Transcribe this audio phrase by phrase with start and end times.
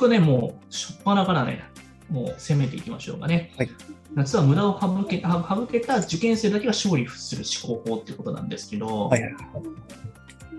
[0.00, 1.62] 速ね、もう、しょっぱなからね、
[2.08, 3.52] もう攻めていきましょうかね。
[3.56, 3.70] はい
[4.12, 9.32] 夏は無駄を省け省省けた受験生だけが勝利する思考法っていうことなんですけど、はいはい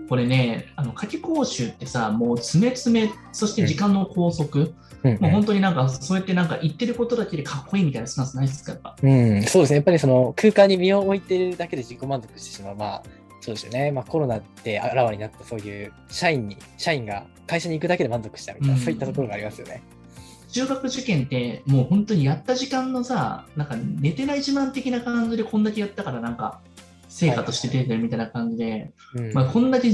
[0.08, 8.96] これね、あの夏季講習ってさ、もう詰め詰め、そして時間の拘束、うんもう本当になんか、そうやってなんか言ってることだけでかっこいいみたいなスタンスないですか、やっぱ。
[9.02, 9.76] うん、そうですね。
[9.76, 12.76] やっぱりその空間に身を置いてるだけで自己満足してしまう。
[12.76, 13.02] まあ、
[13.42, 13.90] そうですよね。
[13.90, 19.82] まあコロナであらわになったそういう社員に、社員が会社に行くだけで満足したみたいな、うんそういったところがありますよね。
[20.52, 26.60] 中学受験って、もう本当にやった時間のさ、なんか寝てない自慢的な感じでこんだけやったから、なんか、
[27.08, 29.90] 成果として出てるみたいな感じで、うんまあ、こんだけ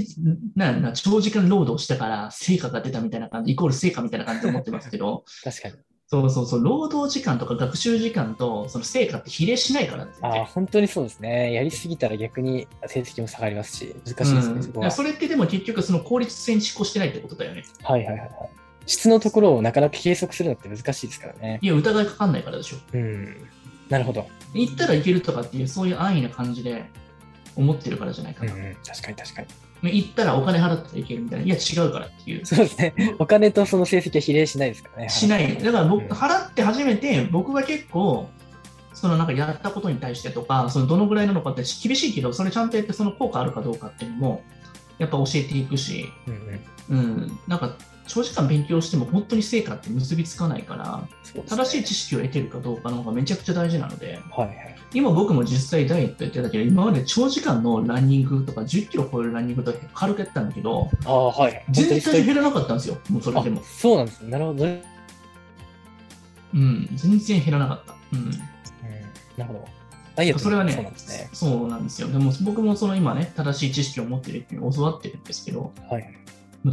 [0.94, 5.74] 長時間労働したから成果が出たみたいな感じ、イコール成果みたいな感じで思ってますけど、 確かに。
[6.10, 10.46] そうそうそう、労働時間とか学習時間とその成果って比例しないからですあ。
[10.46, 11.52] 本当にそうですね。
[11.52, 14.86] やりすぎたら逆に成績も下がりますし、難しいですね、そこは。
[14.86, 17.62] うんそれってでも結局その効率性に思考してないってことだよね。
[17.82, 18.30] はいはいはいはい。
[18.86, 21.58] 質のところをなかなか計測するのって難しいですからね。
[21.60, 22.78] いや、疑いかかんないからでしょ。
[22.94, 23.36] うん。
[23.90, 24.26] なるほど。
[24.54, 26.86] 行ったらいけるとかっていう、そういう安易な感じで
[27.58, 28.54] 思ってるからじゃないかな。
[28.54, 29.48] うんうん、確かに確かに。
[29.82, 31.46] 行ったらお金払ったらいけるみたいな。
[31.46, 32.46] いや、違うからっていう。
[32.46, 32.94] そうですね。
[33.18, 35.08] お金とその成績は比例しないですからね。
[35.08, 35.56] しない。
[35.56, 38.28] だから僕、うん払って初めて、僕が結構、
[38.94, 44.42] そのなんかやったことに対してとか、そのどのぐらいなのかって厳しいけど、それちゃんとやってその効果あるかどうかっていうのも、
[44.98, 46.98] やっぱ教えていくし、うんうん。
[46.98, 47.76] うん、なんか
[48.08, 51.08] 長時間勉強しても本当に成果って結びつかないから、ね
[51.46, 54.76] 正しい知識を得てるかどうかの方がめちゃくちゃ大事なので、はいはい。
[54.94, 61.64] 今僕も実際ダイエットやってたけど、今まで長時間のランニングとか10キロ超えるランニングとか軽くやってたんだけど、ああ、はい。
[61.70, 63.64] 全体重減らなかったんですよ、もうそれでもあ。
[63.64, 64.30] そうなんですね。
[64.30, 64.64] なるほど。
[64.64, 64.82] うん。
[66.54, 67.94] うん、全然減らなかった。
[68.12, 68.30] うん
[69.38, 69.68] なるほど。
[70.16, 71.30] ダイエットそれはねそうなんですね。
[71.32, 72.08] そうなんですよ。
[72.08, 76.14] でも僕もその今ね、正しい知識を持ってるっていうのを教わってるんですけど、はい。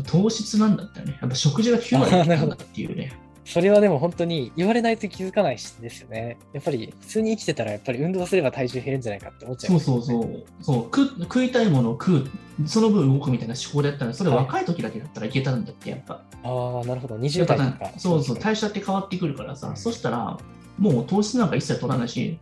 [0.05, 3.13] 糖質なんだったらね、やっぱ食事が9割あなんだっていうね。
[3.45, 6.37] それはでも本当に言われないと気づかないしですよね。
[6.51, 10.45] やっぱり普通に生きてたらやっぱり運動すれば体重減るんじゃないかって思っちゃいそうますよね、そうそう。
[10.61, 12.27] そう食食いたいものを食う、
[12.65, 16.23] その分動くみたいな思考でやったら、それはい若い時だけだったらいけたんだって、やっぱ。
[16.43, 17.15] ああ、なるほど。
[17.15, 17.99] や20っぱな代とか。
[17.99, 20.37] そうそう、代謝って変わってくるからさ、うんそしたら、
[20.79, 22.39] もう糖質なんか一切取らないし、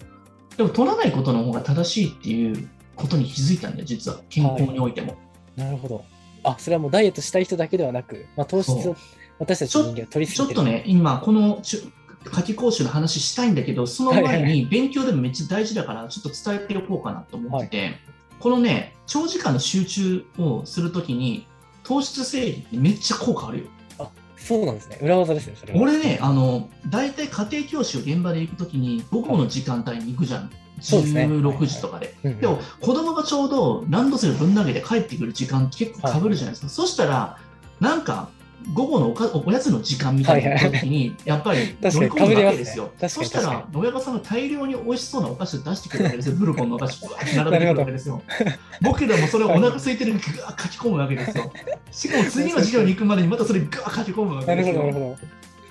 [0.56, 4.22] でも取らないことの方が正しいっていうことに気づいたんだよ、実は。
[4.30, 5.16] 健康においても。
[5.58, 6.06] なるほど。
[6.44, 8.96] あ、それはもうダイエットしたい人だけではなく、まあ、糖質を
[9.40, 10.32] 私たち人間は取り。
[10.32, 17.92] ちょっとね、今、この夏季講習の話したいんだけど、そのはいはいは前に勉強でもめっちゃ大事だから、ちょっと伝えておこうかなと思ってて、
[18.40, 21.48] このね、長時間の集中をするときに、
[21.84, 23.66] 糖質制限ってめっちゃ効果あるよ。
[24.00, 25.00] あ、そうなんですね。
[25.02, 25.82] 裏技ですね、それは。
[25.82, 30.52] 俺ね、あの、大体家庭教師を現場で行くときに、午後の時間帯に行くじゃん。
[30.84, 32.14] そうですね16時とかで。
[32.24, 36.70] でも、子供がちょうどランドセルぶん投げて帰ってくる時間結構かぶるじゃないですか。
[36.70, 37.38] そしたら、
[37.80, 38.30] なんか、
[38.74, 42.92] 午後のおかおやつの時間みたいな時に、やっぱり 乗り込むわけですよ。
[43.02, 46.36] ねそしたら親御さんが大量に美味しそうなお菓子を出してくるわけですよ。
[46.36, 48.22] ブルボンのお菓子を並べてくるわけですよ。
[48.82, 51.52] 僕らもそれをお腹空いてるにぐわー書き込むわけですよ。
[51.92, 54.94] しかも次の授業に行くまでにまたそれぐわー書き込むわけなるほど、なですよる。
[54.94, 55.18] ほ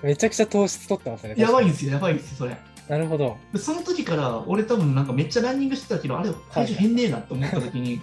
[0.02, 0.08] ど。
[0.08, 1.30] めちゃくちゃ糖質取ってますね。
[1.30, 2.56] 確やばいんですよ、やばいんですよ、それ。
[2.88, 3.36] なるほど。
[3.52, 8.00] でその時から、俺多分なんかめっちゃランニングしてたけど、あれ、体重変ねえなと思った時に、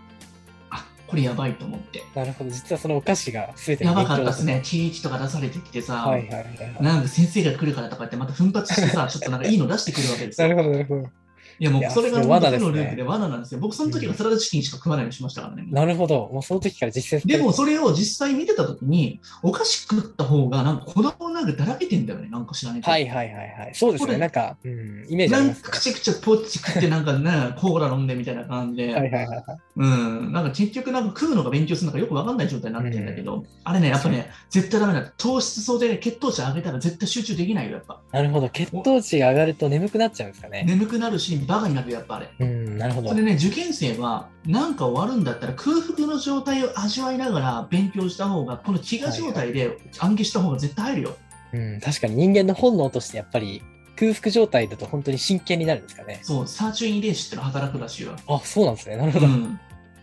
[0.70, 2.02] あこれやばいと思って。
[2.14, 2.50] なるほど。
[2.50, 6.82] 実はそのお菓子が全てやばかっただですね、ケーキとか出されてきてさ、はいはいはいはい。
[6.82, 10.48] なんか先生が来るからとか言って、また奮発してさ、ちょっとなんかいいの出してくるわけですよ。
[10.48, 11.25] なるほど、なるほど。
[11.58, 13.60] いやもいうやそれがそれ本当罠ですねにのループで罠なんですよ。
[13.60, 15.66] 僕その時はサラダチキンしか食わないようにしましたからね。
[15.70, 16.28] なるほど。
[16.32, 23.70] もうその時から実践でもそれを実際見てた時に、お菓子食った方がなんか子供なんかだらけてんだよね、なんか知らないはいはいはいはい。
[23.74, 24.18] そうですね。
[24.18, 25.62] なんか、うん、イメージあなんりますね。
[25.64, 29.42] かくちゃくちゃポッチ食ってなんかね、 コーラ飲んでみたいな感じで、はいはいはいはい。
[29.76, 35.02] うん、なんか結局なんか食うのか勉強するのかよくわかんない状態になってるんだけど、あれね、やっぱね、絶対ダメだ。
[35.16, 38.00] 糖質層で、ね、血糖値上げたら絶対集中できないよ、やっぱ。
[38.12, 38.48] なるほど。
[38.48, 40.64] 血糖値が上がると眠くなっちゃうんですかね。
[40.66, 42.30] 眠くなるし、バカになるよ、やっぱあれ。
[42.38, 43.14] うん、なるほどそ。
[43.14, 51.16] れね、受験生は、なんか終わるんだったら空腹の状態を味わいながら勉強した方が、この飢餓状態で暗記した方が絶対入るよ。
[51.52, 53.62] うん、確かに人間の本能としてやっぱり
[53.96, 56.20] 空腹状態だと本当に真剣になるんですかね。
[56.22, 58.16] そう、サーチュイン遺伝子っての働くらしいわ。
[58.28, 58.96] あ、そうなんですね。
[58.96, 59.26] なるほど。
[59.26, 59.58] うん、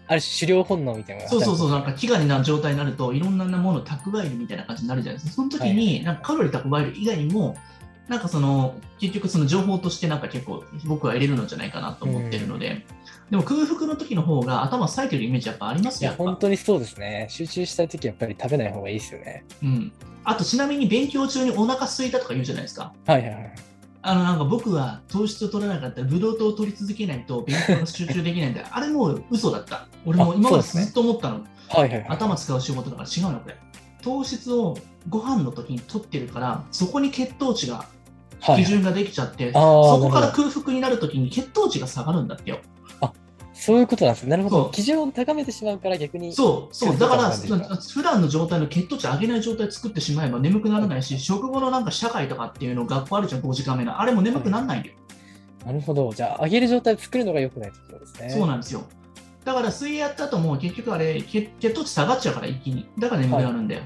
[0.07, 5.35] ある種狩猟本能みたいなのがそうそうそう、なん働か飢餓になる状態になると、いろんなものを蓄えるみたいな感じになるじゃないですか。
[5.35, 7.55] その時に、なんかカロリー蓄える以外にも、
[8.07, 12.85] なんかその、結局その情報としてなんか結構僕は入れるのじゃないかなと思ってるので、
[13.29, 16.11] でも空腹の時の方が頭冴えてるイメージやっぱありますよ。
[16.11, 17.27] いや、やっぱ本当にそうですね。
[17.29, 19.45] 集中したい時やっぱり食べない方がいいですよね。
[19.63, 19.91] うん。
[20.25, 22.93] あとちなみに勉強中にお腹空いたとか言うじゃないですか。
[23.05, 23.53] はいはいはい。
[24.05, 28.67] あのなんか僕は糖質を取らなかったらブドウ糖を取り続けないと勉強が集中できないんだよ。
[28.69, 29.87] あれもう嘘だった。
[30.05, 31.45] 俺もあ今までずっと思ったの。
[31.69, 32.05] はいはいはい。
[32.09, 33.55] 頭使う仕事だから違うのこれ。
[34.03, 34.77] 糖質を
[35.09, 42.59] ご飯の時に取ってるから、そこに血糖値が、はい基準ができちゃって、あーそこから空腹になる時に血糖値が下がるんだってよ。
[43.53, 44.31] そういうことなんですね。
[44.31, 44.69] なるほど。
[44.71, 46.33] 基準を高めてしまうから逆に。
[46.33, 54.01] そう、そう、だから、普段の状態の血糖値上げない状態作ってしまえば眠くならないし、食後のなんか社会とかっていうの学校あるじゃん、5時間目の。
[54.01, 54.95] あれも眠くならないんだよ。
[55.65, 56.11] なるほど。
[56.13, 58.29] じゃあ、上げる状態を作るのが良くないってことですね。
[58.31, 58.83] そうなんですよ。
[59.43, 62.87] だから水泳やった後も結局あれ血血糖値下がっちゃうから一気に。
[62.97, 63.81] だから眠くなるんだよ。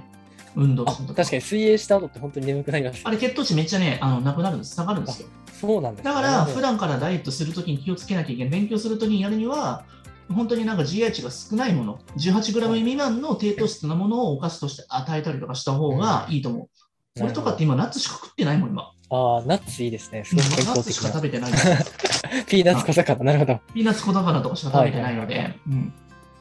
[0.56, 3.02] 運動あすると確かに水泳した後って本当に眠くなります。
[3.04, 4.76] あれ血糖値めっちゃね、あのなくなるんです。
[4.76, 5.28] 下がるんですよ。
[5.60, 8.52] そうなんですねだから普段からダイエットするときに気をつけなきゃいけない。
[8.52, 9.86] 勉強するときにやるには、
[10.34, 16.62] 本当になんか GI 値が少ないもの、18g 未満の低糖質なものをお菓子として与えたりとかした方がいいと思う。
[16.62, 16.68] うん
[17.20, 18.92] 俺とかって今ナッツしか食ってないもん、今。
[19.10, 20.24] ああ、ナッツいいですね。
[20.26, 21.22] すナごく健康的ッツしか食な。
[21.22, 21.68] べてないです。
[22.48, 23.24] ピーナッツ小魚。
[23.24, 23.60] なるほど。
[23.74, 25.58] ピーナッツ小魚とかしか食べてないので。
[25.68, 25.94] うん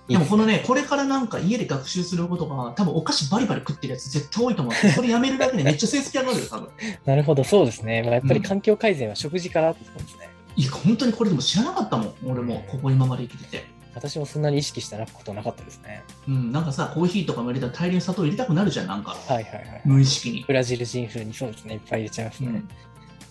[0.09, 4.75] いいでもこのね、これからなんか家で学習することが、多分お菓子バリバリ食ってるやつ絶対多いと思う。
[4.93, 6.69] それやめるだけでめっちゃ成績上がるよ、 多分。
[7.05, 8.03] なるほど、そうですね。
[8.03, 10.29] まあ、やっぱりうん環境改善は食事からってことですね。
[10.55, 13.76] いや、本当にこれでも知らなかったもん、俺も、ここ今まで生きてて。
[13.97, 16.05] 私もそんなに意識したことなかったですね。
[16.29, 19.13] うん、なんかさ、コーヒーとかも入れたら大量に砂糖入れたくなるじゃん、なんか。
[19.13, 19.83] はいはいはい。
[19.87, 20.45] 無意識に。
[20.47, 21.75] ブラジル人風にそうですね。
[21.75, 22.49] いっぱい入れちゃいますね。
[22.49, 22.69] うん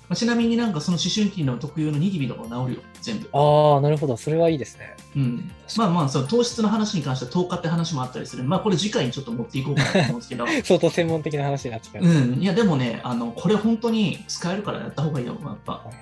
[0.08, 3.30] まあちなみになんかその思春期の特有のニキビとかも治るよ、全部。
[3.34, 4.18] ああ、なるほど。
[4.18, 4.96] それはいいですね。
[5.16, 8.44] うん、まあまあ、その糖質の話に関しては糖化って話もあったりする。
[8.44, 10.46] まあこれ次回にちょっと持っていこうかなと思うんですけど。
[10.64, 12.08] 相当専門的な話になってきます。
[12.08, 15.74] うん、いやでもね、あのこれ本当に使えるからやった方がいいよ、やっぱ。
[15.74, 15.96] はいはい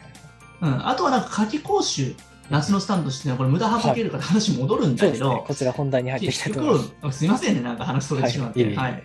[0.63, 2.15] うん、あとはなんか夏季講習、
[2.49, 6.91] 夏のスタンドしてね、これ無駄省けるから話戻るんだけど。、こちら本題に入っていきたい結と思います。
[7.01, 8.63] 局、すいませんね、なんか話それてしまって。
[8.63, 9.03] はいはい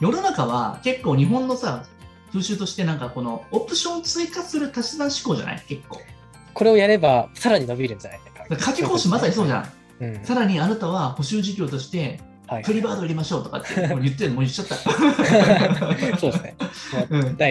[0.00, 1.84] 世の中は結構日本のさ、
[2.28, 5.62] 風習としてなんかこのオプション追加する足し算思考じゃない？
[5.68, 6.00] 結構。
[6.54, 8.46] これをやればさらに伸びるんじゃないか。
[8.48, 9.72] 夏季講習まさにそうじゃん。
[10.00, 10.14] うん。
[10.14, 12.18] はいさらにあなたは補修事業として
[12.50, 14.74] はいプリバード入れましょうとかって もう言ってるもう言っちゃった。
[16.18, 16.56] そうですね。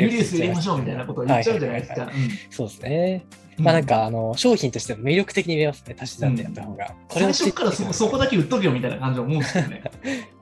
[0.01, 2.03] ユリウス入れましょうみたいなことを言っちゃうじゃないですか。
[2.03, 2.09] うん
[2.49, 3.25] そうですね。
[3.59, 5.95] まあなんか、あの、商品としても魅力的に見えますね。
[5.99, 6.93] 足し算でやった方が。
[7.09, 9.83] これを最初からそそこだけ売っとけよみたいな感じで思うんですよね。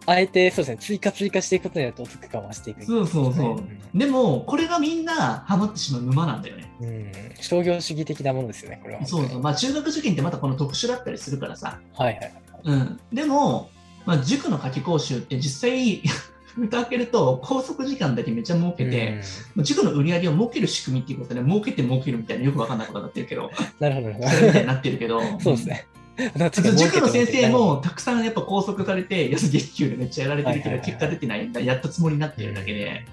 [0.06, 0.78] あえて、そうですね。
[0.80, 2.86] 追加追加していくことによってお得感を増していく。
[2.86, 3.98] そうそうそう。
[3.98, 6.72] でも、これがみんなハマってしまう沼なんだよね。
[6.80, 6.88] うん。
[6.88, 7.12] うん。
[7.42, 9.06] 商業主義的なものですよね、これは。
[9.06, 9.42] そうそう。
[9.42, 11.80] まあ、中学受験ってまたこの特殊だったりするからさ。
[11.96, 12.34] はいはいはい。
[12.66, 13.00] うん。
[13.12, 13.70] でも、
[14.08, 16.02] まあ、塾の夏期講習って実際、
[16.56, 19.22] 蓋開けると拘束時間だけめっちゃ儲けて、
[19.54, 25.22] まあ塾の売り上げを儲ける仕組みっていうことで、儲けて儲けるみたいなよくわかんないことになってるけど、なるほど、みたいになってるけど。
[25.40, 25.88] そうですね。
[26.18, 26.50] うん。
[26.78, 33.06] 塾の先生もたくさんやっぱ拘束されて、安月給でめっちゃやられてるけど、結果出てないんだ、やったつもりになってるだけで、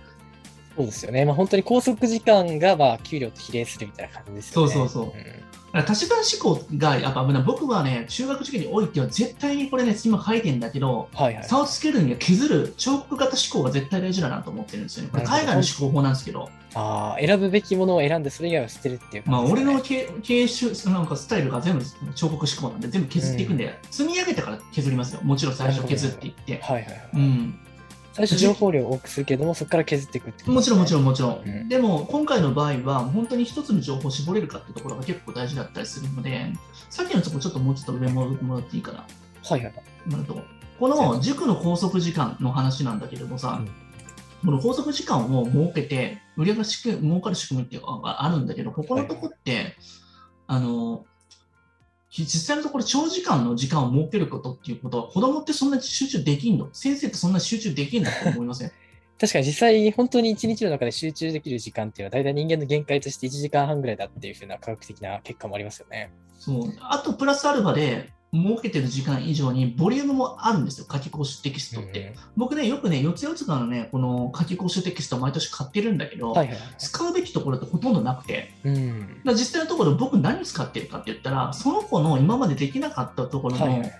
[0.77, 1.25] そうですよね。
[1.25, 4.73] まあ本当に拘束時間がまあ給料と比例するみたいな感じですよね。
[4.73, 5.44] そうそうそうん
[5.75, 7.43] だから足し算思考がやっぱ危ない。
[7.43, 11.45] 僕はね、中学受験においては絶対にこれね、今書いてんだけど、はいはい。
[11.45, 15.11] 差をつけるには削る彫刻型思考が絶対大事だなと思ってるんですよね。
[15.11, 21.85] これ海外の思考法なんですけど、ああ、選ぶべきものを選んでそれ以外は捨てるっていうまあ、俺の経経営手なんかスタイルが全部
[22.15, 25.23] 彫刻思考なんで、全部削っていくんで、積み上げてから削りますよ。
[25.25, 26.61] もちろん最初削っていって。
[26.63, 27.09] はいはいはい。
[27.15, 27.59] うん、
[28.15, 31.03] 最初情報量を多くするけども、そこから削っていくってこともちろんもちろん。
[31.03, 31.69] んもちろん、うん。
[31.69, 36.53] でも今回の場合は本当に一つの情報を絞れるかっていうところが結構大事だったりするので
[36.91, 38.99] さっきのところちょっともうちょっと上戻ってもらっていいかな。
[38.99, 39.63] はいはい。
[39.65, 40.11] はい。
[40.11, 40.39] なると
[40.79, 43.67] この塾の拘束時間の話なんだけれどもさ、うん。
[44.45, 46.65] この拘束時間を設けて売り上げが
[47.01, 49.77] 儲かる仕組みっていうのがあるんだけどここのとこって、
[50.47, 51.05] あの
[52.23, 56.69] 実際のところ長時間の時間を設けることっていうことは子供ってそんなに集中できんの？
[56.73, 58.73] 先生ってそんなに集中できんだと思いません？
[59.19, 66.11] 確かに実際、本当に一日の中で集中できる時間っていうのは、大体人間の限界として1時間半ぐらいだっていうふうな科学的な結果もありますよね。
[66.39, 66.73] そう。
[66.81, 72.15] あとプラスアルファで設けてる時間以上にボリュームもあるんですよ、夏季講習テキストって。
[72.37, 76.61] 僕ね、よくね、四つ四つのね、この夏季講習テキストを毎年買ってるんだけど、はいはいはい。
[76.79, 79.01] 使うべきところってほとんどなくて、うん。
[79.01, 83.93] だから実際のところ僕何使ってるかって言ったら、その子の今までできなかったところのはいはい。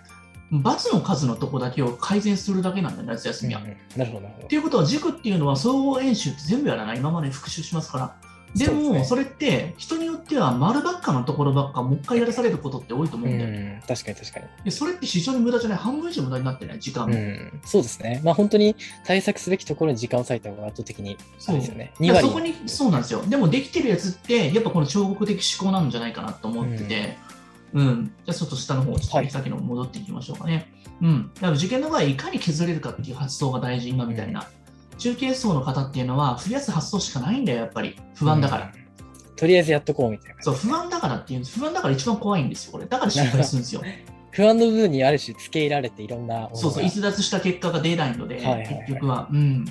[0.51, 3.63] 罰の数のところだけを改善するだけなんだよ、夏休みは。
[3.63, 4.57] うんって。
[4.57, 8.17] いうことは塾っていうのは総合演習って全部やらない今まで復習しますから。
[8.55, 13.83] でもそれって人によっては丸ばっかのところばっかもう一回やらされることって多いと思ううんだよね。
[13.85, 14.47] ん、確かに確かに。
[14.65, 17.15] でそれって非常に無駄じゃない半分以上無駄になってない時間も。
[17.15, 18.21] うん、そうですね。
[18.25, 21.93] まあ本当に対策すべきところに時間を割いた方が圧倒的にあそうれですよね。
[21.99, 22.53] 2だから割。
[22.53, 23.23] そこにそうなんですよ。
[23.23, 27.19] でもできてるやつってやっぱこの彫刻的思考なんじゃないかなと思ってて、
[27.73, 30.73] うん、じゃあちょっと下の方、ちょっとはいさっきの戻っていきましょうかね。
[31.03, 34.49] うん、だから受験の場合、いかに削れるかっていう発想が大事、今みたいな。
[34.99, 37.97] 中継層の方っていうのは、増やす発想しかないんだよ、やっぱり。
[38.15, 38.73] 不安だから。
[38.75, 38.85] うん
[39.37, 41.45] とりあえずやっとこうみたいなそう、不安だからっていう。
[41.45, 42.87] 不安だから一番怖いんですよ、これ。
[42.87, 43.83] だから失敗するんですよ。
[44.31, 49.65] 不安の部分にある種付け入れられていろんなそうそう、逸脱した結果が出ないので、はいはいはい結局は、うん。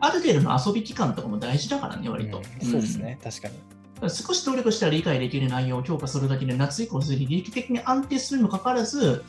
[0.00, 2.38] ある程度の遊び期間とかも大事だからね、割と。
[2.38, 3.54] うんそうですね、確かに。
[4.02, 4.10] うん。
[4.10, 9.24] 少し努力したら理解できる内容を強化するだけで、夏以降、すでに劇的に安定するにもかかわらず、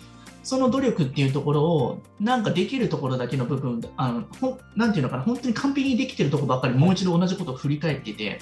[0.47, 8.39] その努力っていうところを、なんかできるところだけの部分、あのほなんていうのかな、本当に完璧にできてるところばっかり、もう一度同じことを振り返ってて、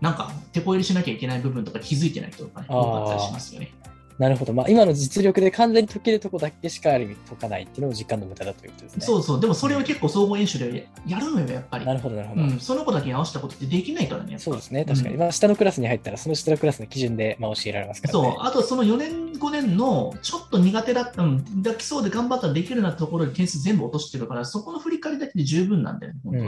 [0.00, 3.74] なんか、手こ入れしなきゃいけない部分とか気づいてない人とかね、多かったりしますよね。
[4.18, 4.52] なるほど。
[4.52, 9.04] まあ、今の実力で完全に解けるとこだけしかある意味解かないっていうのも時間の無駄だということですね。
[9.04, 11.94] そうそう、でもそれを結構総合演習でやるのよ、やっぱりな。
[11.94, 12.42] るほど、なるほど。
[12.42, 14.38] うん、その子だけに合わせたことってできないからね。
[14.38, 15.14] そうですね、確かに。
[15.14, 18.30] うんまあ、下のクラスに入ったら、その下のクラスの基準で、まあ、教えられますからね。
[18.30, 26.20] そう、あとその4年、5年のちょっと苦手だった、うん、だきそうで頑張ったらできるなところで点数全部落としてるから、そこの振り返りだけで十分なんだよね。
[26.24, 26.38] うん、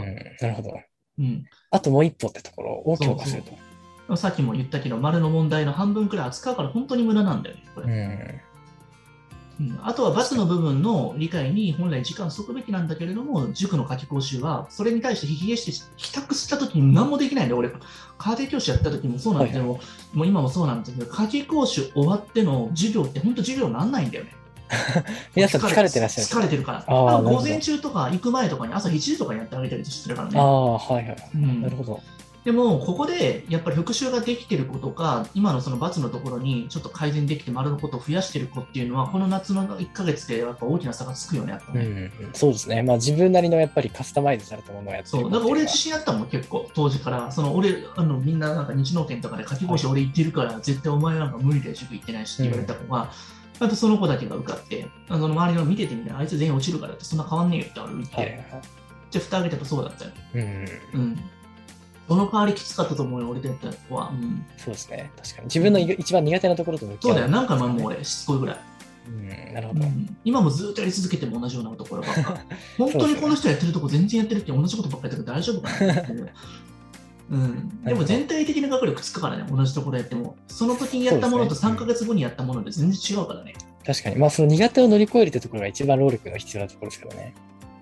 [0.41, 0.71] なるほど。
[1.19, 3.66] うんあともう一歩ってところを強化すると。
[4.15, 7.87] さっきも言ったけど、丸の問題の半分くらい扱うから本当に無駄なんだよね、これ。
[7.87, 8.01] うん
[9.59, 17.71] うんあとは罰の部分の理解に本来時間を割くべきなんだけれども、塾の夏期講習は、それに対して疲弊して、帰宅した時に何もできないんだよ、俺。
[17.71, 19.81] 家庭教師やった時もそうなんだけど、も
[20.15, 24.35] う今もそうなんだけど、夏期講習終わっての授業って本当授業になんないんだよね。
[25.35, 26.27] 皆さん疲れてらっしゃる。
[26.27, 27.23] 疲れてるから。
[27.23, 30.39] 午前中とか行く前とかに朝7時とかにやってあげたりしてるからね。
[30.39, 31.17] ああ、はいはい。
[31.35, 32.01] うんなるほど。
[32.47, 41.85] でも、ここでやっぱり復習ができてる子とか、今のその罰のところにちょっと改善できて丸のことを増やしてる子っていうのは、この夏の1ヶ月でやっぱ大きな差がつくよね、やっぱね。
[41.85, 42.85] うん、そうですね。
[42.85, 47.33] まあ、自分なりのやっぱりカスタマイズされたものをやってそう、だから俺自信あったもん、結構、当時から。
[47.33, 53.11] その俺、あのみんななんか日能研とかで夏期講習俺行ってるから、絶対お前なんか無理で塾行ってないしって言われた子が、
[53.59, 58.45] やっぱその子だけが受かって、あの周りの見ててみたら、あいつ全員落ちるからってそんな変わんねえよって俺言って、はい。
[59.11, 60.11] じゃあ蓋開けたらそうだったよ。
[60.35, 61.19] うん、うん。
[62.09, 64.11] その代わりきつかったと思うよ、俺だった子は。
[64.11, 64.45] うん。
[64.57, 65.11] そうですね。
[65.17, 65.45] 確かに。
[65.47, 68.61] 自分のい一番苦手なところと向き合そうだよ、何回もももう俺、しつこいぐらい。
[69.09, 69.83] うん、なるほど。
[69.83, 72.41] うん、今もずっとやり続けても同じようなところばっか。
[72.79, 76.33] 本当にこの人やってるとこ全然やってるって同じことばっかりやってるから大丈夫かなって
[77.29, 80.37] うん、でも全体的な学力つくからね、同じところやっても。
[80.47, 83.55] その時にやったものとそうですね3ヶ月後にやったもので全然違うからね。
[83.85, 84.17] 確かに。
[84.17, 87.35] まあ、その苦手を乗り越えるってところが一番労力の必要なところですからね。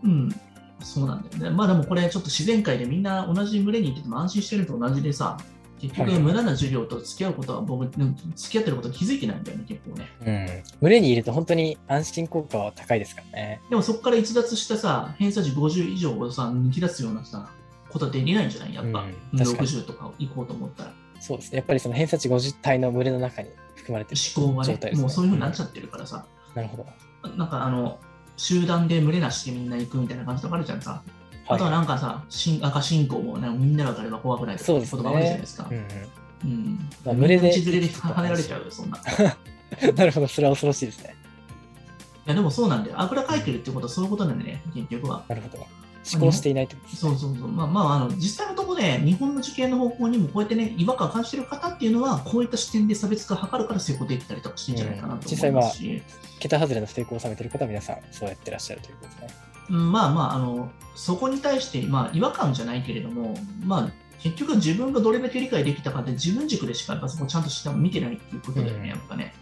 [0.05, 0.41] うん。
[0.85, 1.51] そうなんだよね。
[1.51, 5.39] まあでもこれちょっと自然界でみんな同じ群れにいてても安心してるのと同じでさ、
[5.81, 10.09] 結局はい無駄な授業と付き合うことは僕、うん付き合ってること気づいてないんだよね、結構ね。
[10.21, 10.63] うん。
[10.83, 13.61] 群れにいると本当に安心効果は高いですからね。
[13.71, 17.51] でもそこから逸脱したさ、偏差値50以上をさ、抜き出すようなさ、
[17.91, 18.75] ことはできないんじゃない？
[18.75, 20.93] やっぱ、うん確かに60とか行こうと思ったら。
[21.21, 21.59] そうですね。
[21.59, 25.03] やっぱりその偏差値50体の群れの中に含まれてる思考がね状態ですね。
[25.03, 26.25] もうそういうふうになっちゃっってるからさ、
[26.55, 26.87] なるほど。
[27.37, 27.99] なんかあの、
[28.37, 31.03] 集団で群れなしでみんな行くみたいな感じとかあるじゃんさ。
[31.47, 35.69] あとははなんかさ、新赤信仰も、ね、みんなが分かれば怖くないとか言葉あるじゃないですか。
[35.71, 35.75] い。
[35.75, 35.85] うん
[36.45, 36.79] うん。
[37.05, 38.99] まあ群れで道連れで跳ねられちゃうよ、そんな。
[39.95, 40.29] なるほど。
[40.29, 41.15] それは恐ろしいですね。
[42.27, 43.01] や、でもそうなんだよ。
[43.01, 45.25] あぐらかいてるってことはそういうことなんだよね、結局は。
[45.29, 45.67] なるほど。
[46.13, 47.11] 思考していないってことですね。
[47.11, 47.49] そうそうそう。
[47.49, 56.03] まあまあ、あの実際のところで、日本の受験の方向にもこうやってね、違和感を感じてる方っていうのは、こういった視点で差別化を図るから成功できたりとかしてんじゃないかなと思いますし。
[56.41, 59.45] 桁外れの成功を収めてる方は皆さんそうやってらっしゃるということですね。
[59.71, 63.35] うんまあまあ、あのそこに対して、まあ、違和感じゃないけれども、
[63.65, 69.35] まあ、結局自分がどれだけ理解できたかって自分軸でしかやっぱそこちゃんとして見てないっていうことだようんね、やっぱね。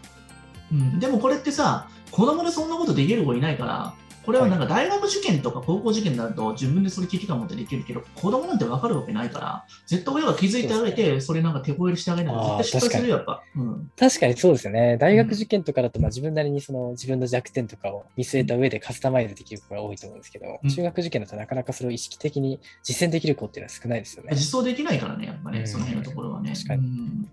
[0.72, 13.42] うん、でもこれってさ、子供でそんなことできる子いないから、これはなんか大学受験とか高校受験になると自分でそれ危機感持ってできるけど、子供なんて分かるわけないから、絶対親が気づいてあげて、それなんか手こ入れしてあげないと絶対失敗するよ、やっぱ。
[13.56, 14.96] うん確かにそうですよね。
[14.96, 24.30] 大学受験とかだとまあ自分なりにその自分の弱点とかを見据えた上でカスタマイズできる子が多いと思うんですけど、うん中学受験だとなかなかそれを意識的に実践できる子っていうのは少ないですよね。
[24.32, 26.52] 実装できないからね、やっぱね、うんその辺のところはね。
[26.54, 27.28] 確かにうん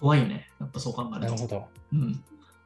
[0.00, 1.20] 怖いよね、やっぱそう考えると。
[1.20, 1.64] なるほど。
[1.92, 2.24] うん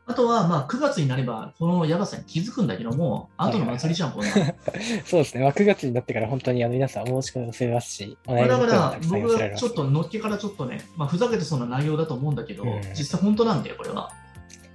[0.08, 4.54] あとは、まあ、9月になれば、このやばさに気づくんだけども、後の祭りじゃん、こんなの。
[5.04, 5.42] そうですね。
[5.42, 14.10] まあ、9月になってから本当にあの皆さんお申し込みも増えますし、お悩みの声もだから僕はちょっとのっけからちょっとね、まあ、ふざけてそうな内容だと思うんだけど、うん実際本当なんだよ、これは。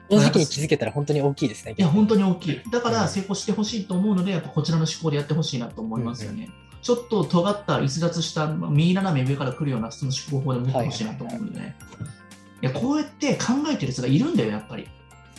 [0.08, 1.74] この時期に気づけたら本当に大きいですね。
[1.76, 2.62] いや、本当に大きい。
[2.72, 6.50] だかうんら成功してほしいと思うので、やっぱこちらの思考でやってほしいなと思いますよね。
[6.84, 11.76] ちょっと尖った、逸脱した、まあ右斜め上から来るようなその思考法で持ってほしいなと思うんでね。
[12.62, 14.88] いや、こうやって考えてる人がいるんだよ、やっぱり。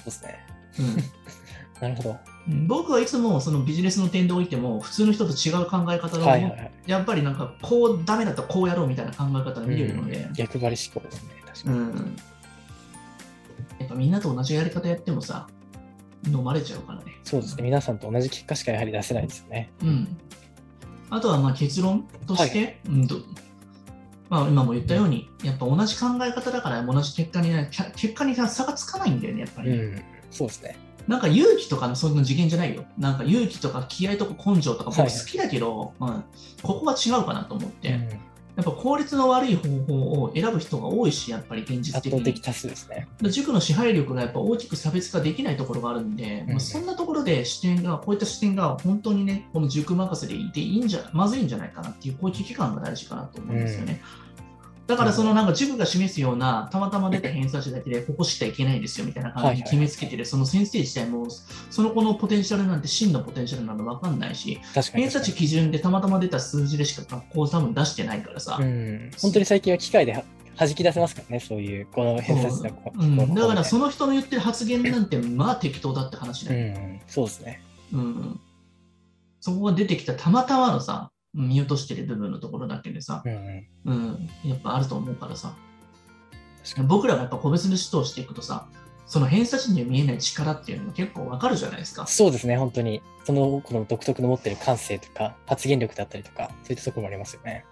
[0.05, 0.47] そうですね。
[0.79, 0.97] うん
[1.81, 2.11] なるほど。
[2.11, 6.73] うん僕はいつもそのビジネスの点でおいても、普通の人と違う考え方が、はいはいはい。
[6.87, 11.31] やっぱりなんかこうダメだったらこうやろうみたいな考え方を見れるので、うん逆張り思考ですね。
[11.47, 11.79] 確かに。
[11.79, 12.17] うん、
[13.79, 15.47] やっぱみんなと同じやり方やってもさ、
[16.27, 17.05] 飲まれちゃうからね。
[17.25, 17.63] そうですね。
[17.63, 19.71] 皆さんと同じ結果しかやはり出せないですよね。
[19.83, 20.17] うん、
[21.11, 23.17] あとはまあ結論として、はうんと
[24.28, 29.76] まあ、今も言ったように、やっぱ同じ考え方だから同じ結果にな結果に差がつかないんだよね、やっぱりね。
[29.76, 30.02] うん。
[30.31, 30.78] そうですね。
[31.07, 32.85] なんか勇気とかのそういうの次元じゃないよ。
[32.99, 36.25] なんか勇気とか気合とか根性とか僕はい好きだけど、うん、
[36.62, 38.09] ここは違うかなと思って、うん
[38.57, 42.21] やっぱ効率の悪い方法を選ぶ人が多いし、やっぱり現実的に。
[42.21, 43.09] 圧倒的ですね。
[43.23, 54.01] 塾の支配力がやっぱ大きく差別化できないところがあるんで、うんまあ、そんなところで視点が、こういった視点が本当にね、この塾任せでいていいんじゃ、まずいんじゃないかなっていう、こういう危機感が大事かなと思うんですよね。
[54.87, 61.29] だからそのなんか塾が示すような、たまたま出た偏差値だけで、ここしかいけないですよみたいな感じに決めつけてる、その先生自体も、
[61.71, 69.11] その子のポテンシャルなんて真のポテンシャルなの分かんないし、確かに偏差値基準でたまたま出た数字でしか学校多分出してないからさ、うん。
[69.21, 70.23] 本当に最近は機械では
[70.59, 76.75] 弾き出せますからね、そういう、この偏差値のこうん、だからその人の言ってる発言なんて、まあ適当だって話だよ。
[76.76, 77.62] うん、そうですね。
[77.93, 78.41] うん。
[79.41, 84.29] そこが出てきたたまたまのさ、見落としてる部分のところだけでさ、うんうん。
[84.45, 85.55] うん、やっぱあると思うからさ、
[86.62, 86.88] 確かに。
[86.88, 88.69] 僕らがやっぱ個別の指導をしていくとさ、
[89.07, 92.07] その偏差値には見えない力っていうのが結構わかるじゃないですか。
[92.07, 93.03] そうですね、本当に。
[93.25, 97.64] その子の独特の持ってる感性とか、発言力だったりとか、そういったところもありますよね。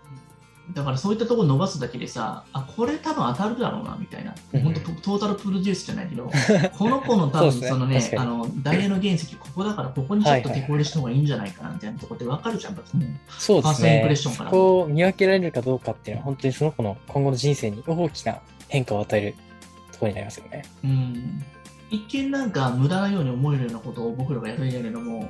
[0.71, 6.31] だからそういったところ伸ばすだけでさ、あ、これ多分当たるだろうなみたいな、うん本当トトータルプロデュースじゃないけど、
[6.79, 8.23] この子の多分そのね、確かに。
[8.23, 12.75] あの、ダイヤの原石、ここだからここにちょっと手こ入れした方がいいんじゃないかなみたいなところってわかるじゃん。
[12.77, 14.17] そうですファーストインプレッね。
[14.17, 14.51] ションから。
[14.51, 18.39] そこを見分けられるかどうかっていうのは、本当にその子の今後の人生に大きな
[18.69, 19.35] 変化を与える
[19.93, 20.63] ところになりますよね。
[20.85, 21.45] うん。
[21.91, 25.29] 一見なんか無駄なように思えるようなことを僕らがやるんやけども、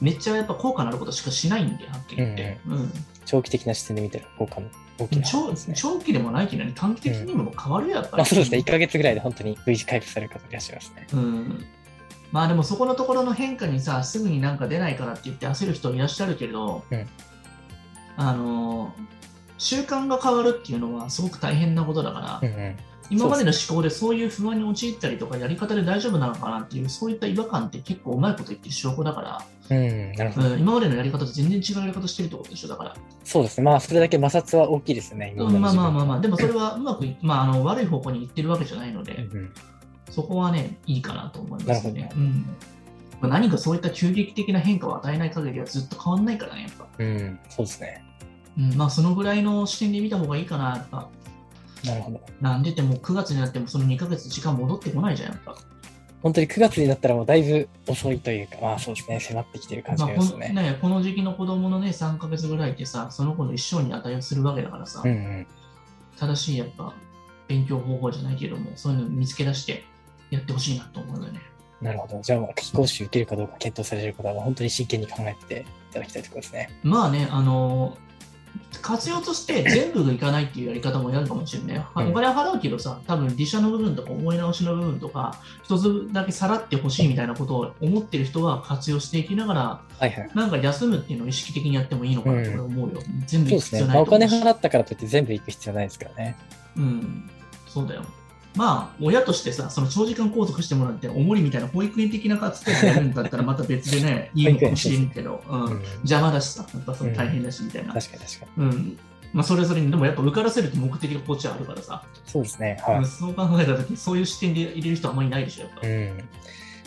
[0.00, 2.58] めっちゃやっぱ効果のあることしかしないんで、はっきり言って。
[2.66, 2.92] うん
[3.30, 4.66] 長期的な視点で見たら効果の
[4.98, 5.74] 大きな長ですね。
[5.76, 8.16] 長期でもないけどね、短期的にも変わるよやっぱり。
[8.16, 11.06] まあそうですね、1ヶ月ぐらいで本当に V 字回復される方いらっしゃいますね。
[11.12, 11.64] うん
[12.32, 17.06] まあでもそこのところの変化にさ、すぐになんか出ないからって言って焦る人いらっしゃるけど、うん
[18.16, 18.92] あの
[19.58, 22.76] 習慣が変わるっていうのはすごく大変なことだから、うんうん。
[23.10, 30.48] 今までの思考でそういう不安に陥ったりとか、やり方で大丈夫なのかなっていう、そういった違和感って結構うまいこと言ってる証拠だから、うん、なるほど。
[30.48, 32.94] うん、今までのやり方と全然違うやり方してるってことでしょ、だから。
[33.24, 33.64] そうですね。
[33.64, 35.34] まあ、それだけ摩擦は大きいですよね。
[35.36, 36.20] 今うんまあまあまあまあ、あ。
[36.20, 39.52] でもそれはうまくい、まあ、あの悪い方向に行ってるわけじゃないので、うんうん
[40.10, 41.90] そこはね、いいかなと思います。
[41.92, 42.44] ねうん
[43.20, 46.86] まあ、何かそういった急激的な変化を与えない限りはずっと変わんないからね、やっぱ。
[46.98, 48.04] うん、そうですね。
[48.58, 51.08] うん、まあ、そのぐらいの視点で見た方がいいかな、やっぱ。
[51.84, 52.20] なるほど。
[52.40, 55.56] なんでってもう9月になってもその2ヶ月時間戻ってこないじゃん、やっぱ。
[56.22, 60.48] 本当に9月になったらもうだいぶ遅いというか、まあそうですね、迫ってきてる感じまあ、がありますね。
[60.48, 65.46] このね、この時期の子供のね、3ヶ月ぐらいってさ、その子の一生に値をするわけだからさ、うんうん。
[66.18, 66.92] 正しいやっぱ
[67.48, 69.84] 勉強方法じゃないけども、そういうのを見つけ出して
[70.30, 71.40] やってほしいなと思うよね。
[71.80, 72.20] なるほど。
[72.20, 76.68] じゃあ、まあ、夏期講習受けるかどうか検討される方は、本当に真剣に考えていただきたいところですね。
[76.82, 77.96] まあね、あの
[78.82, 81.76] 活用として全部がいかないっていうやり方もやるかもしれない。
[81.76, 89.60] うんお金は払うけどさ、多分利者の部分とか思い直しの部分とか、一つだけさらってほしいみたいなことを思ってる人は活用していきながら、
[89.98, 90.30] はいはい。
[90.34, 93.02] なんか休むっていうのを意識的にやってもいいのかなと思うよ。
[93.26, 93.84] 全部そうですね。
[93.84, 94.48] まあ、行く必要ないお金と思うし。
[94.48, 96.36] 払ったからといって全部行く必要ないですからね。
[96.76, 97.30] うん、
[97.66, 98.04] そうだよ。
[98.56, 105.82] まあ、親としてさ、その長時間拘束してもらって、おもりみたいな保育園的な活動でやるんだったら、また別でね、 いいのかもしれんけど、うんうん。
[105.98, 107.92] 邪魔だしさ、やっぱその大変だしみたいな。
[107.92, 108.66] 確かに確かに。
[108.66, 108.98] うん。
[109.32, 112.78] まあ、それぞれに、でもやっぱ受からせるって目的がこっちはあるからさ、そうですね。
[112.84, 112.98] はい。
[112.98, 115.86] うんそう考えたとき、そういう視点で入れる人はあんまりいないでしょ、やっぱ。
[115.86, 116.28] いうん。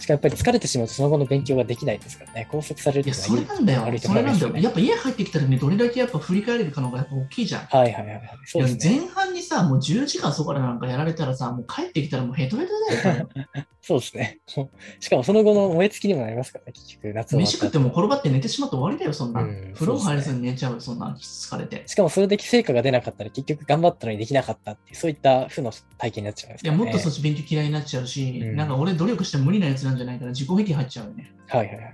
[0.03, 2.47] しかもやっぱり疲れてしまうとその後の勉強ができないですからね。
[2.51, 4.01] 拘束されるいうのそれなんだよ悪い。
[4.01, 4.57] とそれなんだよ。
[4.57, 7.61] やっぱ家入ってきたらね、どれだけやっぱ振り返れるかの方がやっぱ大きいじゃん。
[7.67, 8.29] はいはいはいはい。
[8.43, 8.77] そうね。
[8.83, 13.29] 前半にさ、もう10時間そこからなんかやられたらさ、もう帰ってきたらもうヘトヘトだよ。
[13.85, 14.39] そうですね。
[14.99, 19.41] しかもその後の燃え尽きにもなりますからね、結局、夏飯食っても転がって寝てしまって終わりだよ、そんな。
[19.41, 21.83] うん風呂も入れずに寝ちゃうよ、そんな疲れて。
[21.85, 26.73] しかもそれで成果が出なかったら結局頑張ったのにできなかったっていう、そういった負の体験になっちゃうんですいや。
[26.73, 31.33] もっとそっち勉強嫌いになっちゃうし、うんなんか俺努力しても無理なやつなんじゃないから自己癖入っちゃうよね。
[31.47, 31.93] はいはいはいはい。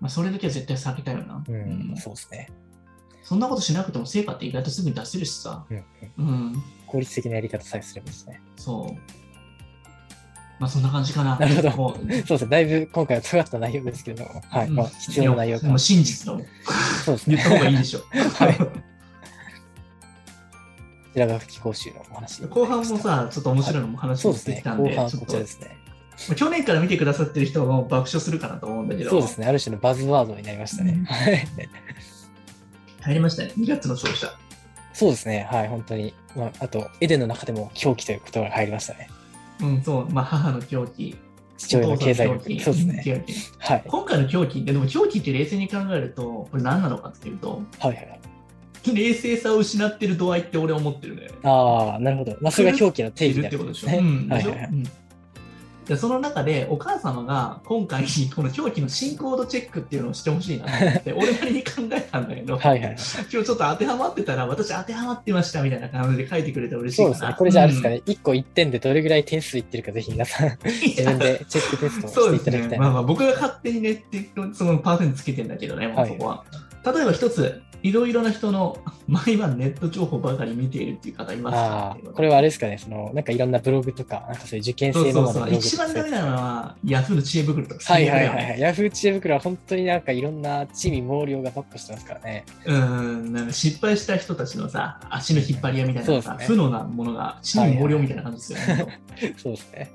[0.00, 1.44] まあ、それだけは絶対避けたいよな。
[1.46, 2.48] うん、うんそうですね。
[3.22, 5.64] そんなことしなくても成果って意外とすぐに出せるしさ。
[5.70, 5.84] うん
[6.18, 8.40] うん、うん、効率的なやり方さえすればですね。
[8.56, 9.24] そう。
[10.60, 11.38] まあそんな感じかな。
[11.38, 12.50] なるほどそうですね。
[12.50, 14.68] だいぶ今回は尖った内容ですけれども、はい。
[14.68, 16.46] うんまあ、必要な内容かもう真実だもん。
[17.04, 17.36] そうですね。
[17.36, 18.00] 言った方がいいでしょ。
[18.10, 18.58] はい
[21.14, 24.20] こちらが夏期講習のお話後半もさ、ちょっと面白いのも話。
[24.20, 25.76] してきたんで、後半ちょっことちらですね。
[26.36, 29.46] 去年から見てくださってる人はもう爆笑するかなと思うんだけど、そうですね。
[29.46, 31.04] ある種のバズワードになりましたね。
[33.00, 34.32] 入りましたね、2月の勝者。
[34.94, 35.46] そうですね。
[35.50, 35.68] はい。
[35.68, 36.14] 本当に。
[36.36, 39.08] まあ、あと、エデンの中でも狂気という言葉が入りましたね。
[39.60, 41.16] うん、そう、まあ母の狂気、
[41.58, 42.60] 父親の経済力。
[42.60, 43.24] そうですね。
[43.58, 43.84] はい。
[43.86, 48.20] 今回の狂気って、でも狂気って冷静に考えると、これ何なのかっていうと、はいはい。
[48.94, 51.28] 冷静さを失ってる度合いって俺は思ってるね。
[51.42, 52.36] ああ、なるほど。
[52.40, 53.88] まあ、それが狂気の定義にないるってことでしょ。
[53.88, 54.88] はいはいうん
[55.86, 62.96] でその中でお母様が今回 この表記の進行度チェックっていうのをしてほしいなと思って 俺なりに考えたんだけど、はいはい。
[62.96, 67.34] 今日ちょっと当てはまってたら私当てはまってましたみたいな感じで書いてくれて嬉しいそうですね。
[67.38, 72.44] これじゃああれですかね、1個1点でどれぐらい点数いってるか、ぜひ皆さん、 うん自分でチェックテストそをうですね。
[72.44, 72.84] していただきたいな。
[72.84, 76.44] まあまあ僕が勝手にねってそのパーセントつけてんだけどね、もうそこは。
[76.84, 81.60] 例えば一つ、いろいろな人の毎晩ネット情報ばかり見ているっていう方いますか？
[81.60, 85.54] ああ、これはあれですかね、その、なんかいろんなブログとか、なんかそういう受験生のそうそう。
[85.54, 87.92] 一番ダメなのは、ヤフーの知恵袋とか。
[87.92, 88.60] はいはいはいはい。
[88.60, 92.46] ヤフー知恵袋は本当になんかいろんな地味猛量がバックしてますからね。
[92.64, 98.98] うん、なんか失敗した人たちのさ、足の引っ張り屋みたいなさ、ね負のなものが、地味猛量みたいな感じですよね。
[99.36, 99.92] そうですね。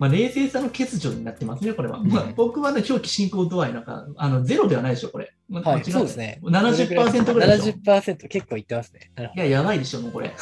[0.00, 1.98] まあ、冷静さの欠如になってますね、これは。
[1.98, 5.32] うんまあ、僕はね、表記進行度合いなんか、あのゼロではないでしょ、これ。
[5.52, 6.40] まあはい、そうですね。
[6.42, 9.10] 70%ぐらいでしょ？70%結構いってますね。
[9.36, 10.32] いや、やばいでしょ、もうこれ。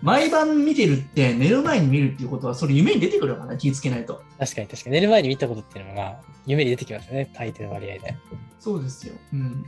[0.00, 4.12] 毎晩見てるって、寝る前に見るっていうことは、それ夢に出てくるから気ぃつけないと。
[4.12, 4.94] ど確かに確かに。
[4.94, 8.16] 寝る前に見たことっていうのが、夢に出てきますよね、大抵の割合で。
[8.60, 9.14] そうですよ。
[9.32, 9.66] うん。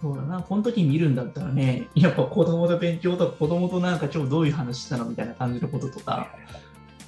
[0.00, 6.34] そうだな、この時に見るんだったらね、やっぱ子供と勉強とか、子供となんか今日どういう話したのみたいな感じのこととか、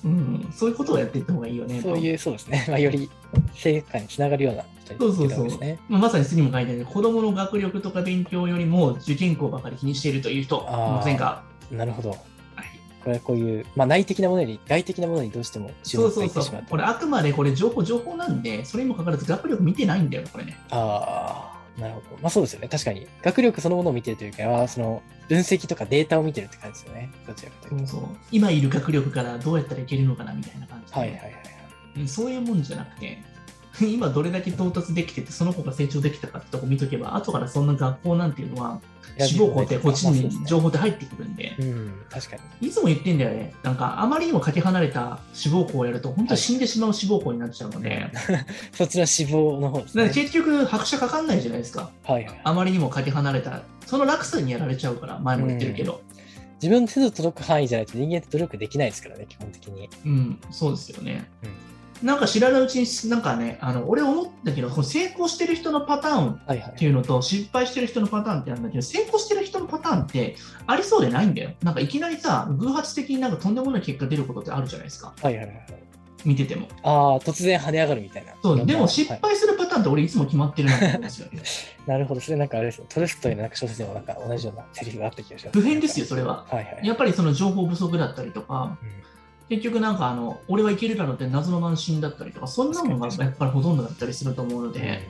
[0.05, 1.81] うん、そういうことをやっていった方がいいよね。
[1.81, 2.67] そういう、そうですね。
[2.69, 3.09] まあ、より
[3.55, 5.79] 成果につながるような人にそうそうそう。
[5.89, 11.43] まあ、まさに次も書いてある子供の学力とか勉強よりも受験校ばかり気にしているという人、いませんか？
[11.71, 12.11] なるほど。
[12.11, 12.21] はい
[13.03, 16.63] これはこういう、まあ、内的なものより外的なものにどうしても注そう目がそそうてしまう。
[16.63, 16.71] と。
[16.71, 20.57] これあくまでこれ情報情報なんで、それにもかかわらず学力見てないんだよ、これね。
[20.71, 22.07] ああ、なるほど。
[22.23, 22.69] まあそうですよね。
[22.69, 23.07] 確かに。
[23.23, 27.11] 学力そのものを見てるというかは、その分析とかデータを見てるって感じですよね。
[27.27, 27.87] どちらかというと。
[27.87, 31.43] そうそう今いる学力からどうやったらいけるのかなみたいな感じで、はいはいはいはい。
[31.97, 33.19] うんそういうもんじゃなくて、
[33.83, 38.81] 今どれだけ到達できてて、その子が成長できたかってとこ見とけば、後からそんな学校なんていうのは、
[39.19, 42.69] 志望校ってこっちに情報って入ってくるんで、うん、確かに。
[42.69, 43.53] いつも言ってんだよね。
[43.63, 48.11] なんか、あまりにもかけ離れた志望校をやると、本当に死んでしまう志望校になっちゃうので、
[48.73, 50.11] そっちの死亡の方ですね。
[50.11, 51.91] 結局、拍車かかんないじゃないですか。
[52.05, 52.41] はいはい。
[52.43, 56.01] あまりにもかけ離れた、その落差にやられちゃうから、前も言ってるけど、
[56.65, 59.89] 自分の手の届く範囲じゃないと人間って努力できないですからね、基本的に。
[60.07, 61.29] うん、そうですよね。
[62.03, 66.85] なんか知らないうちに、なんかね、あの俺思ったけど、成功してる人のパターンって。
[66.85, 75.67] いうのと失敗してる人のパターンってあるんだけど成功してる人のパターンってありそうでないんだよなんかいきなりさ偶発的になんかとんでもない結果出ることってあるじゃないですかはいはいはい。
[76.25, 78.33] 見ててもああ、突然跳ね上がるみたいな。
[78.43, 81.43] そうでも失はい敗するパターンって俺いつも決まってるなと思うんですよね
[81.87, 82.21] なるほど。
[82.21, 82.87] それなんかあれですね。
[82.89, 85.61] トルストイのなんか小説でもなんか同じようなセリフがあった気がします。
[85.61, 86.87] 不変ですよそれははいはい。
[86.87, 89.14] やっぱりその情報不足だったりとかうん
[89.49, 95.09] 結局なんかあの俺はいけるだろうって謎の慢心だったりとかそんなのがやっぱりほとんどだったりすると思うので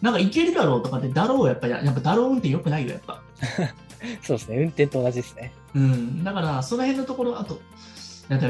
[0.00, 3.22] なんかいけるだろうとかってだろうやっぱりやっぱだろう運転良くないよやっぱ
[4.22, 4.56] そうですね。
[4.58, 5.52] 運転と同じですね。
[5.74, 7.60] うん、だからその辺のところ、あと、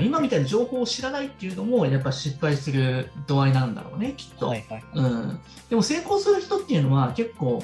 [0.02, 4.48] 今みたいな情報を知らないっていうのも、やっぱ失敗する度合いなんだろうね、きっと。
[4.48, 4.84] はいはい。
[4.94, 7.62] うん、でも成功する人っていうのは結構、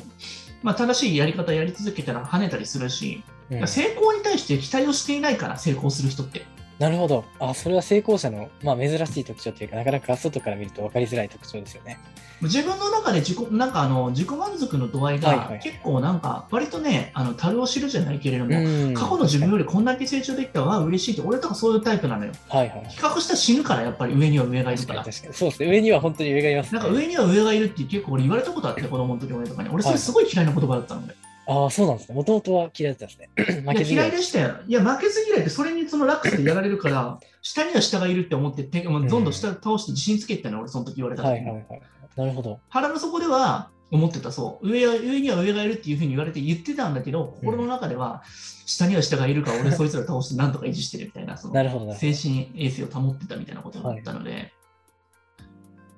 [0.63, 3.33] まあ、正しいやり方やり続けたら跳ねたりするし、うん
[3.67, 6.47] 成功に対して期待をしていないから、成功する人って。
[6.83, 7.25] なるほど。
[7.39, 11.97] あ、それは成功者の、まあ、珍しい特徴というか、なかなか外から見ると分かりづらい特徴ですよね。
[12.41, 22.33] 自分の中で自己なんかあの自己満足の度合いがはいはい結構なんか割とね、あの樽を知るじゃないけれども、うん過去の自分よりこんだけ成長できたわ、嬉しいって、俺とかそういうタイプなのよ。
[22.49, 22.87] はいはい。
[22.89, 24.95] 比較したら死ぬから、やっぱり上には上がいるか。
[24.95, 25.35] らに確かに。
[25.35, 25.71] そうですね。
[25.71, 26.81] 上には本当に上がいます、ね。
[26.81, 29.69] なんか上には上がいるって結構俺言われたことあって、子供の時俺とかに。
[29.69, 31.15] 俺それすごい嫌いな言葉だったので。
[31.47, 32.15] ああ、そうなんですね。
[32.15, 33.63] もともとは嫌いだったんですね。
[33.67, 34.57] 負けず嫌嫌いいでしたよ。
[34.67, 41.35] いや、負けず嫌いってそれにその落差でやられるから、下には下がいるって思って、てどんどん下倒して自信つけてたの、俺その時言われた時に。
[41.35, 41.83] はいはいはい。
[42.17, 42.61] なるほど。
[42.69, 48.23] 腹の底では思ってたそう上は上には上がいるっていうふうに言われて言ってたんだけど心の中では
[48.65, 54.51] 下には下がいるから俺そいつら倒してなんとか維持してるみたいなそのなるほどなるほ精神衛生を保ってたみたいなことがあったので、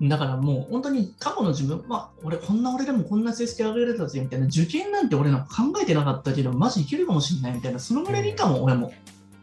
[0.02, 8.88] だからもう本当に過去の自分、まあ、俺こんな俺でもこんな成績上げられたぜみたいな受験なんて俺なんか考えてなかったけどマジいけるかもしれないみたいなそのぐらいでいいかも、俺も。
[8.88, 8.92] ど。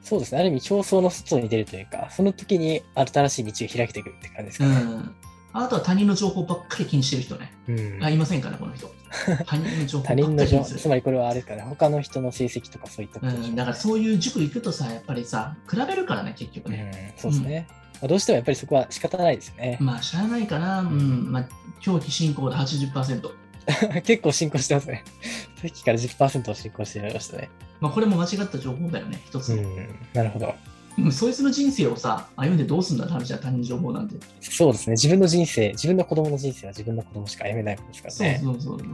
[0.03, 0.39] そうですね。
[0.39, 4.81] ある意味、競争の外に出るというか、その時に新しい道を開けていくって感じですうかね。
[4.81, 5.15] ん
[5.53, 7.53] あとは他人の情報ばっかり気にしてる人ね。
[7.67, 8.89] うんあいませんかね、この人。
[9.45, 17.13] 他人の情報ば他っかり気にするつまりこれはあれですかね、他の人の成績とかそういったことでしょうん、だからそういう塾行くとさ、やっぱりさ、比べるからね、結局ね。
[17.15, 17.67] うん、そうですね。
[18.01, 19.77] まあ、どうしてもやっぱりそこは仕方ないですよね。
[19.79, 20.81] まあ、しゃあないかな。
[20.81, 21.31] うん。
[21.31, 23.31] まあ、狂気進行で80%。
[24.03, 25.03] 結構進行してますね。
[25.61, 27.49] さっきから10%を進行してましたね。
[27.79, 29.61] まあ、これも間違った情報だよね、一つの。
[29.61, 30.47] うん、なるほど。
[30.47, 34.15] うんそいつの人生をさ、歩んでどうすんだって話じゃん他人情報なんて。
[34.41, 34.91] そうですね。
[34.91, 38.39] 自分の人生、自分の子供の人生は自分の子供しか歩めないものですからそうね。
[38.43, 38.87] そうそうそう。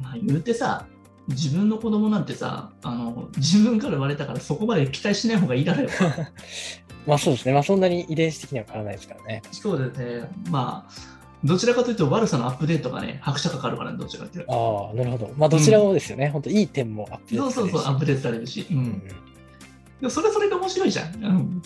[0.00, 0.86] まあ、言うてさ、
[1.28, 5.88] 自分の子供なんてさ、あの自分から言われたからそこまで期待しない方がいいだろう。
[7.06, 7.52] まあそうですね。
[7.52, 9.42] まあそんなに遺伝子的には変わらないですからね。
[9.52, 10.30] そうですね。
[10.50, 10.92] まあ、
[11.44, 14.90] どちらかというと悪さのアップデートがね、拍車かかるからね、どちらかというと。
[14.90, 15.30] ああ、なるほど。
[15.36, 16.28] まあどちらもですよね。
[16.28, 18.66] 本当いい点もアップデートそうそうそう、アップデートされるし。
[18.70, 18.78] うん。
[18.78, 19.02] うん
[20.00, 21.24] でもそれそれが面白いじゃん。
[21.24, 21.62] うん。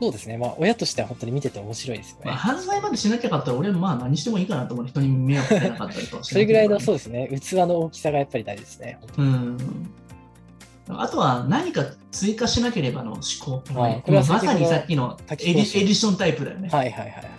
[0.00, 0.36] そうですね。
[0.36, 2.40] まあ親としては本当に見てて面白いですよまあ、ね。
[2.40, 4.86] 犯罪までしなきゃかったら、俺はまあ何してもいいかなと思う。
[4.86, 6.98] 人に迷惑かけなかったりとかしそれぐらいの、そうう。
[6.98, 7.28] ですね。
[7.40, 8.98] 器の大きさがやっぱり大事ですね。
[9.16, 9.58] うん。
[10.88, 13.62] あとは何か追加しなければの思考。
[13.74, 16.68] はいこれはまさにさっきのエディエディションタイプだよね。
[16.68, 17.30] はいはいはいはいはい。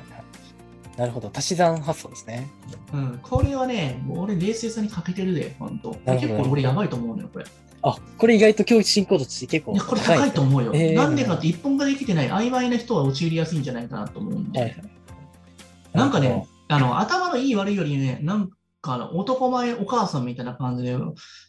[0.98, 1.32] なるほど。
[1.34, 2.50] 足し算発想ですね。
[2.92, 5.92] うん、これはね、もう俺冷静さに欠けてるで、本当。
[6.14, 7.46] 結構俺やばいと思うのよ、これ。
[7.90, 10.72] あ、これ意外と教育進行度として結構いや、これ高いと思うよ。
[10.74, 14.60] えーなんでかって一本ができてない曖昧な人は陥りやすいんじゃないかなと思うんで。
[14.60, 14.82] はいはい。
[15.94, 18.50] なんかね、あの、頭のいい悪いよりね、なん
[18.82, 20.96] か男前お母さんみたいな感じで、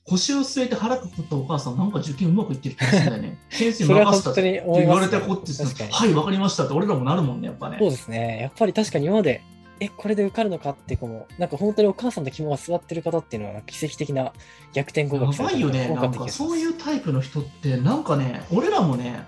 [0.05, 3.38] 腰を据えて腹くくったお母さん、なんか受験うまくいってる気がするんだよね。
[3.51, 5.16] 先生任せたって言われて
[5.53, 5.90] さ確かに。
[5.92, 7.90] はい、わかりましたって俺らもなるもんね、やっぱねそう。
[7.90, 8.40] ですね。
[8.40, 9.42] やっぱり確かに今まで、
[9.81, 14.33] え、これで受かるのかって子も、なんか本当にお母さんと肝が座ってる方っていうのは奇跡的な
[14.73, 19.25] 逆転合や格されたばいよね、なんかそういうタイプの人って、なんかね、俺らもね、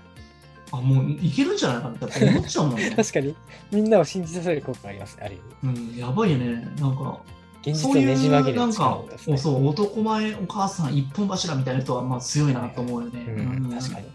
[0.71, 2.91] あ、もういけるんじゃないかなって思っちゃうもんね。
[2.95, 3.35] 確かに、
[3.71, 5.79] みんなを信じさせる効果がありますね、ある意味。
[5.81, 6.67] うん、やばいよね。
[6.79, 7.19] なんか、
[7.61, 9.37] 現実をそういうねじ曲げるなんか力をです、ね。
[9.37, 13.25] そう、男前お母さん一本柱みたいな人はまあ強いなと思うよね。
[13.27, 14.07] うん、うん確かに。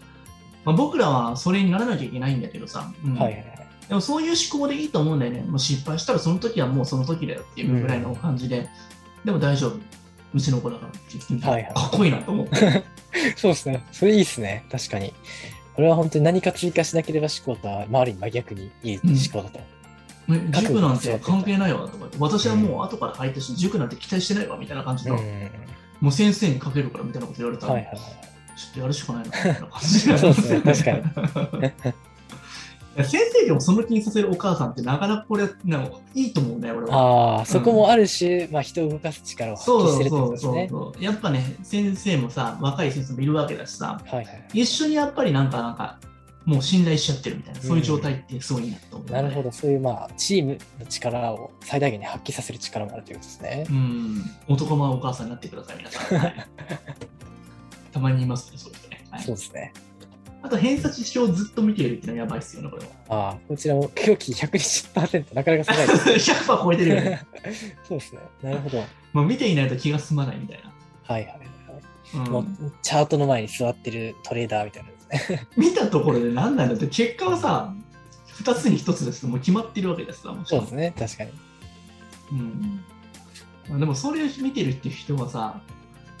[0.65, 3.66] まあ、僕らはそれにならなきゃいけないんだけどさ、うんはいはいはい。
[3.87, 5.41] でもそういう思考でいいと思うんだよね。
[5.41, 8.69] もう失敗したらその時はもうその時だよっていうぐらいの感じで、
[9.23, 9.77] でも大丈夫。
[10.33, 12.83] うちの子だからって言ってみたらはいはいかっこいいなと思って。
[13.37, 13.83] そうですね。
[13.91, 14.65] それいいですね。
[14.69, 15.13] 確かに。
[15.75, 19.59] これは本当に何か追加しなければ思考とは、周りに真逆にいい思考だと。
[20.27, 25.49] ね塾なんて関係ないわとか言って、私はもう後から入ったし、塾なんて期待してないわみたいな感じで、うん。
[26.01, 27.99] もう先生にかけるからみたいなこと言われたら、はいはいはい。
[28.57, 31.93] ちょっとやるしかないなみたいな感じで そうですね確かに。
[33.03, 37.37] 先生でもその気にさせるお母さんってなかなかこれなんかいいと思うね、俺は。
[37.37, 40.67] ああ、そこもある種、まあ人を動かす力を発揮してるってこそうそうとですね。
[40.69, 41.03] そうそう。
[41.03, 44.47] やっぱね、先生もさ、若い先生もいるわけだしさ、はいはい。
[44.53, 45.99] 一緒にやっぱりなんか、なんか、
[46.45, 49.43] もう信頼しちゃってるみたいな、そういう状態ってすごいなと思う、なるほ。
[49.43, 53.73] ど、そういうまあチームの力を最大限に発揮させる力もあるということですねう。
[53.73, 56.19] ん、男前お母さんになってください、皆さん。
[56.19, 56.47] はい
[57.91, 59.05] たまにいますね、そういう人ね。
[59.09, 59.73] はいそうですね。
[60.47, 62.91] あと、偏差値表をずっと見ているっていうのはやばいっすよね、これは。
[63.09, 66.31] ああ、こちらも狂気120%、なかなかすごいです。
[66.31, 67.25] 100%超えてるよね。
[67.87, 68.19] そうですね。
[68.41, 68.77] なるほど。
[68.77, 70.59] はいもう見ていないと気が済まないみたい
[71.03, 71.39] はいはい。
[72.13, 72.23] な。
[72.23, 72.45] うんもう
[72.83, 75.47] チャートの前に座ってるトレーダーみたいなですね。
[75.57, 77.73] 見たところで何なんだって、結果はさ、
[78.43, 81.31] 2つに1つですもう決まってるわけですそうですね、確かに。
[82.31, 82.83] うん
[83.69, 85.61] まあでもそれを見てるっていう人はさ、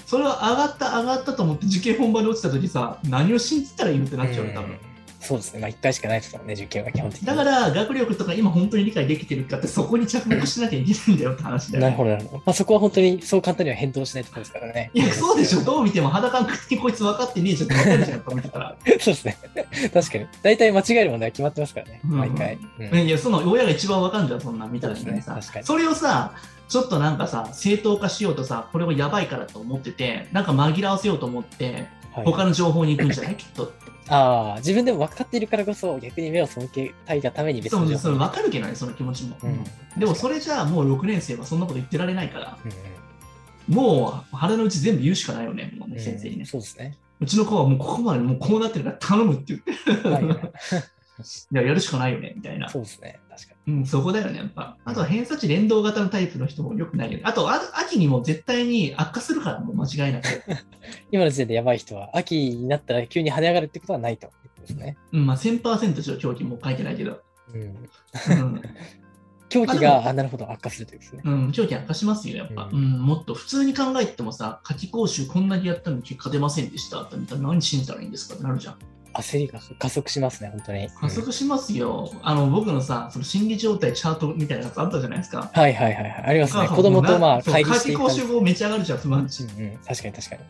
[0.07, 4.79] それは上がった上がったと思って受験本番で落ちた時さ、何を信じたらいいのってなっちゃうよ、多分うん。
[5.19, 5.59] そうですね。
[5.59, 7.27] まあ1回しかないですからね、受験は基本的に。
[7.27, 12.43] だから学力とか今本当に理解できてるかってそこに着目しなきゃいけないんだよって話だよ、なるほど、なるほど。
[12.45, 14.91] まあそこは本当にそう簡単には変動しないところですからね。
[14.93, 18.77] いや、そうでしょ、どう見ても裸の口にこいつ分かってねえじゃんって分かるじゃん、やっぱ見てたら。
[18.85, 19.37] そうですね。
[19.93, 20.27] 確かに。
[20.41, 22.57] 大体間違える問題は決まってますからね、うん毎回。
[22.91, 26.31] うんいや、その親が一番分かるじゃん、そんなん見たらそうですさね確かにそれをさ、
[26.67, 33.35] ちょっとなんかさ、正当化しようとさ、これをやばいからと思ってて、なんか紛らわせようと思って、はい他の情報に行くんじゃない？
[33.35, 33.71] きっと。
[34.09, 39.37] ああ、自分でも分かっているからこそ、逆に目を背けたいがために別そうそれの情報分かるけどね、その気持ちも。
[39.43, 39.63] うん
[39.99, 46.45] でもそれじゃあもう6年生はそんなこと言ってられないから、うんもう腹の内全部言うしかないよね、もうねうん先生にね。
[46.45, 46.97] そうですね。
[47.19, 50.35] うちの子はもうここまでもうこうなってるから頼むって言って、はいはい
[51.51, 52.69] いや、やるしかないよね、みたいな。
[52.69, 53.19] そうですね。
[53.67, 54.77] うん、そこだよね、やっぱ。
[54.85, 57.23] あとは偏差値連動型のタイプの人もよくないよね。
[57.25, 60.25] あと、あ秋にも絶対に悪化するから、もう間違いなく。
[60.25, 60.31] に。
[61.11, 64.29] 今の時点でやばい人は、秋になったら急に跳ね上がるってことはないと
[64.61, 64.97] ですね。
[65.11, 67.21] うん、まあ1000%でしょ、狂気も書いてないけど。
[67.53, 67.61] うん。
[67.61, 68.61] うん、
[69.49, 71.23] 狂気が、あ、なるほど、悪化するというですね。
[71.25, 72.69] うん、狂気悪化しますよ、やっぱ。
[72.71, 78.77] ううんん、もっと普通に考えてもさ、夏期講習こんなにやったのに結果出ませんでしたって見たら何信じたらいいんですかってなるじゃん。
[79.13, 80.89] 焦りが加速しますね、本当に。
[80.89, 82.11] 加速しますよ。
[82.21, 85.49] あの、僕のさ、その心理状態チャートみたいなやつあったじゃないですか。
[85.53, 86.23] はいはいはいはい。
[86.27, 86.67] ありますね。
[86.67, 89.43] 子供とまあ、そう乖離してい講習後めっちゃ上がるじゃん、不満値。
[89.43, 90.41] うんうん、確かに確かに。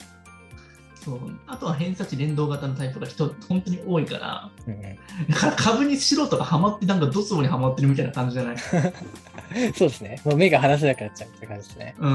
[1.06, 4.82] そうあとは偏差値連動型のタイプが人、本当に多いから、うんうん
[5.30, 8.58] だから株に素人がハマって、なんかドツボにはまってるみたいな感じじゃない？
[9.74, 10.20] そうですね。
[10.26, 11.96] もう目が離せなくなっちゃうって感じですね。
[11.98, 12.10] うー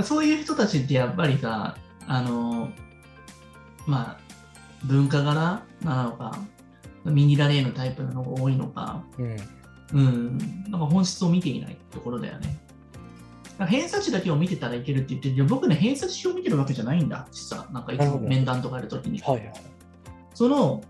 [0.00, 0.02] ん。
[0.02, 1.76] そういう人たちってやっぱりさ、
[2.08, 2.70] あの、
[3.86, 4.25] まあ、
[4.86, 5.62] 文化柄？
[5.82, 6.38] なのか、
[7.04, 9.36] ミニラレーのタイプの方が多いのか、うん。
[9.92, 12.58] うん、なんか本質を見ていないところだよね。
[13.58, 15.34] ら偏差値だけを見てたらいけるって言ってる。
[15.36, 17.66] けど、僕ね、偏差値表を見てるわけじゃないんだ、実は。
[17.72, 19.20] なんかいつも面談とかやるときに。
[19.20, 19.52] はいはい。
[20.34, 20.82] その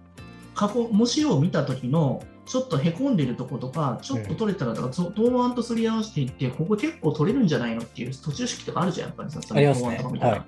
[0.54, 10.42] 過去、模試を見た時の、ちょっとへこんでるとことか、ちょっと取れたら、答案とすり合わせていって、ここ結構取れるんじゃないのっていう途中式とかあるじゃん、やっぱりさ、答案とか見たい。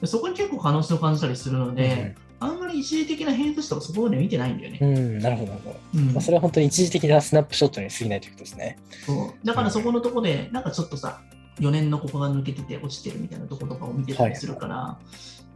[0.00, 4.78] でそこに結構可能性を感じたりするので、うあんまり一時的な偏差値とかそこまで見てないんだよね。
[4.80, 5.76] ん、うん、なるほど、なるほど。
[5.94, 8.78] うんまあ、それは本当に一時的なスナップショットに過ぎないということですね。
[9.06, 11.20] そうだからそこのとこで、なんかちょっとさ、
[11.60, 14.98] 4年のここが抜けてて落ちてるみたいなとことかを見てたりするから、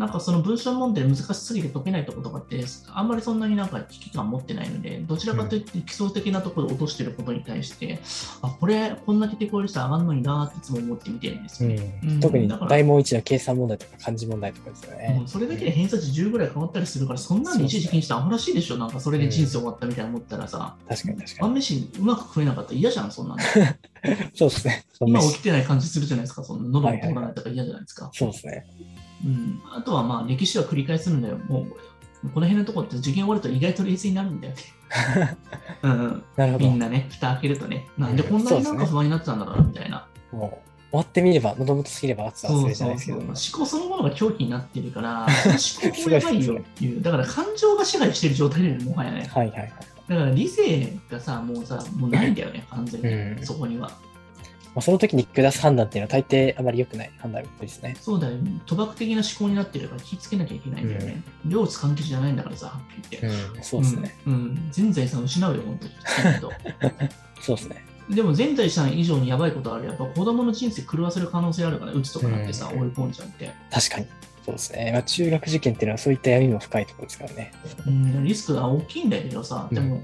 [0.02, 8.00] なんかその文章問題難しすぎて解けないとことかって、あんまりそんなになんか危機感持ってないので、どちらかというと基礎的なところで落としてることに対して、
[8.42, 12.00] あ、これ、こんだけ手こ入れしたら上がるのになっていつも思って見てるんですうよね。
[12.02, 15.28] うんん、特に大問1の計算問題とか漢字問題とかですよねもう。
[15.28, 23.38] それだけで偏差値10ぐらい変わったりするから、そんなの一時気にしてアホらしいでしょ、なんかそれで人生終わったみたいな思ったらさ、確かに確か晩飯うまく食えなかったら嫌じゃん、そんなの。
[24.04, 24.16] に。
[24.34, 24.84] そうですね。
[25.00, 28.10] 今起きてない感じするじゃないですか、そんな喉も通らないとか嫌じゃないですか。
[28.12, 28.66] そうですね。
[29.24, 31.38] うん、あとはまあ歴史は繰り返すんだよ。
[31.48, 34.62] もうこの辺のところって受験終わると意外と冷静になるんだよね。
[35.82, 36.64] うんうん、なるほど。
[36.66, 40.06] もみんなね、蓋開けるとね、なんでこんなになんか不安になってたんだろうなみたいな。
[40.32, 43.18] う終わってみれば、喉元過ぎれば熱々じゃないですけど。
[43.18, 45.26] 思考そのものが狂気になってるから、
[45.82, 49.26] 思考もやばいよっていう、だから感情が支配してる状態だよね、もはやね。
[49.32, 49.72] はいはいはい。
[50.08, 53.90] だから理性がさ、もうさ、もうないんだよね、完全に、うんそこには。
[54.74, 57.96] まあ、その時に下す判断っていうのは大抵あまり良くない判断ですね。
[58.00, 61.22] そうだよ、賭博的な思考になってるから気をつけなきゃいけないんだよね。
[61.44, 63.56] 両津関係じゃないんだからさ、はっきり言って。
[63.56, 64.16] うん、そうですね。
[64.26, 64.32] うん。
[64.32, 65.92] うん全財産失うよ、本当に。
[67.40, 67.84] そうですね。
[68.08, 69.86] でも全財産以上にやばいことある。
[69.86, 73.50] やっぱ子供の人生狂わせる可能性あるから、うつとかなってさ、うん追い込んじゃって。
[73.70, 74.06] 確かに。
[74.44, 74.90] そうですね。
[74.92, 77.52] まあ、中学受験っていうのはそういった闇も深いところですからね。
[77.86, 80.02] うん、リスクが大きいんだけどさ、でも、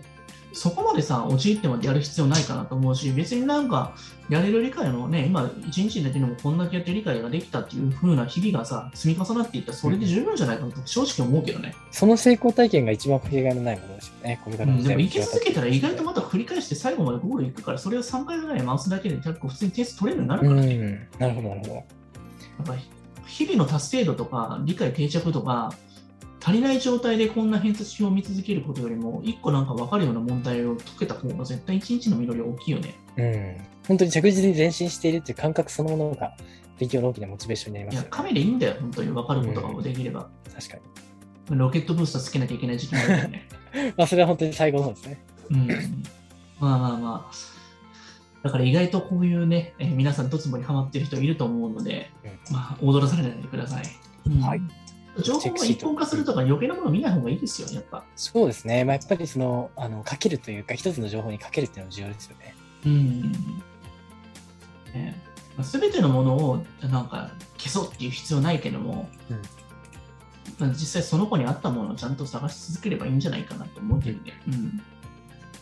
[0.59, 3.95] そこまでさ、陥ってまでやる必要ないかなと思うし、別になんか、
[4.29, 11.77] やれる理解のね、今、一日だけでもこんだけやって理解ができたっていう風な日々がさ、積み重なっていったら、それで十分じゃないかなと正直思うけどね。
[11.93, 14.41] その成功体験が一番かけがえのないものですよね。
[14.45, 20.75] これからのうん、でも、生き続けたら意外とまた繰り返して最後までゴール行くから、それを3回ぐらい回すだけで結構普通に点数取れるようになるうからね。
[20.75, 21.09] ん。
[21.21, 21.75] なるほど、なるほど。
[21.75, 22.81] やっぱり
[23.29, 25.73] 日々の達成度とか理解定着とか
[26.41, 32.95] 足りない状態でこんな偏差値表を見続けることよりも一個なんか分かるような問題を解けた方が絶対一日の実り大きいよね。
[33.17, 33.57] うん。
[33.89, 36.35] 本当に着実に前進しているっていう感覚そのものが
[36.79, 38.17] 勉強の大きなモチベーションになりいや、ますよね。
[38.29, 40.29] 神でいいんだよ、本当に分かることができれば。
[40.55, 40.77] 確か
[41.51, 41.59] に。
[41.59, 43.49] ロケットブースターつけなきゃいけない時期なんだよね。
[43.97, 45.21] まあ、それは本当に最後の方ですね。
[45.51, 45.67] うん。
[45.67, 47.35] まあまあまあ。
[48.45, 52.11] だから意外とこういうね、えー皆さんドツボにはまってる人いると思うので、
[52.49, 53.85] うんまあ、踊らされないでください。
[54.27, 54.61] うんはい
[55.23, 58.05] 情報が一本化するとか余計なもの見ない方がいいですよ、やっぱ。
[58.17, 58.85] そうですね。
[58.85, 62.55] まあ、やっぱりその、あの、かけるというか、一つの情報にかけるっていうのも重要ですよね。
[62.87, 63.23] うん。
[64.95, 65.23] ね
[65.63, 69.43] すべてのものをなんか消そうっていう必要ないけども、うん
[70.59, 74.33] まあ実際その子に合ったものをちゃんと探し続ければいいんじゃないかなと思ってるんで。
[74.49, 74.83] うん。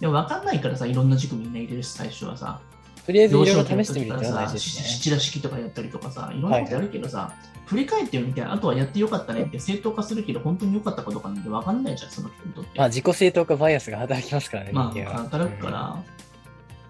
[0.01, 2.61] でも分かんないからさ、いろんな塾みんな入れるし、最初はさ。
[3.07, 4.83] とりあえずいろいろ試してみるっていうのは大時事ですね。
[4.83, 7.33] からさ七田式とかやったりとかさ、いろんなことやるけどさ、
[7.67, 12.79] 振り返ってみて、あとはやってよかったねって正当化するけど、本当によかったかどうかなんて分かんないじゃん、その人にとって。
[12.79, 15.19] まあ、自己正当化バイアスが働きますからね、まあ。
[15.19, 16.03] 働くから。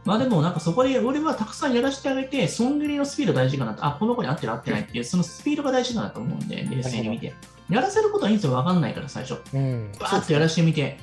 [0.06, 7.34] まあでもなんかそこで俺はたくさんやらせてあげて、損切りのスピード大事かなと、あ、この子に合ってる合ってないっていう、 そのスピードが大事かなと思うんで、冷静に見て。
[7.68, 9.40] やらせることはいいんですよ、わかんないから最初。
[9.52, 9.92] うん。
[9.98, 10.98] バーッとやらせてみて、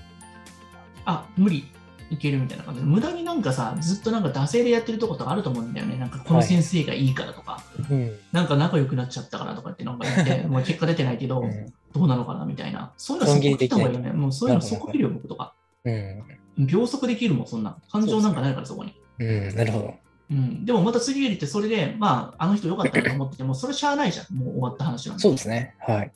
[1.06, 1.70] あ、無理、
[2.10, 5.98] いけるみたいな感じで、無駄になんかさ、ずっとなんか惰性でやってるとことかあると思うんだよね。
[5.98, 8.12] なんかこの先生がいいからとか、うん。
[8.32, 12.92] なんか仲良くなっちゃったからとかってなんか言って、もう結果出てないけど、うんどうなのかなみたいな。
[12.98, 14.12] そういうのそこ切った方がいいよね。
[14.12, 15.54] もうそういうのそこ切るよ、僕とか。
[15.86, 16.24] うん。
[16.66, 17.78] 秒速できるもん、そんな。
[17.92, 18.96] 感情なんかないから、そこに。
[19.20, 19.56] うん。
[19.56, 19.94] なるほど。
[20.32, 24.36] うん、でもまた次入れて、それで、まあ、あの人良かったなと思ってて も、それしゃあないじゃん。
[24.36, 25.22] もう終わった話なんで。
[25.22, 25.76] そうですね。
[25.80, 26.12] はい。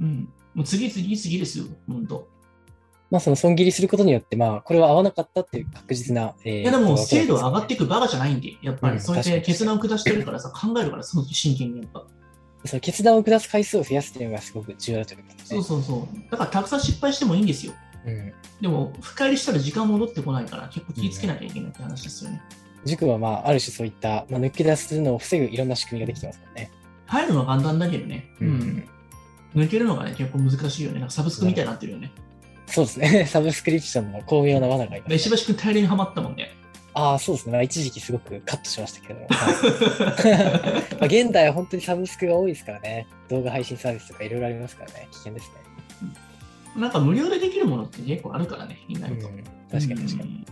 [0.00, 0.28] うん。
[0.54, 2.28] もう次、次、次ですよ、本当。
[3.10, 12.04] まあ、その損切りすることによって、まあ、これは合わなかったっていう確実な、えーいや、でも、精度上がっていくバカじゃないんで、やっぱうんり、そうやって確かに決断を下してるからさ、考えるから、その時真剣にやっぱ。
[12.64, 15.64] その決断を下す回数を増やすっていうのがすごく重要だということですそうね。
[15.64, 16.30] そうそう。
[16.30, 17.74] だから、たくさん失敗してもいいんですよ。
[18.06, 18.32] うん。
[18.60, 22.42] でも、深入りしたら時間戻ってこないから、結構気をつけなきゃいけないって話ですよね。
[22.84, 26.70] 塾は、まあ、ある種そういった、まあ、抜け出すのを防ぐいろんな仕組みができてますからね。
[27.06, 28.30] 入るのは簡単だけどね。
[28.40, 28.88] うん。
[29.54, 30.98] 抜けるのがね、結構難しいよね。
[30.98, 32.12] なんかサブスクみたいになってるよね。
[32.66, 33.26] そうですね。
[33.30, 36.54] サブスクリプションの巧妙な罠があります、で石橋君大量にはまったもんね。
[36.94, 37.52] ああ、そうですね。
[37.52, 39.20] まあ、一時期すごくカットしましたけど。
[39.20, 39.26] は
[40.90, 43.06] いまあ、現代は本当にサブスクが多いですからね。
[43.28, 45.08] 動画配信サービスとかいろいろありますからね。
[45.10, 45.66] 危険ですね。
[46.74, 49.28] なんか無料でできるものって結構あるからね、意外と。
[49.28, 50.30] うん、確かに確かに。
[50.30, 50.46] に。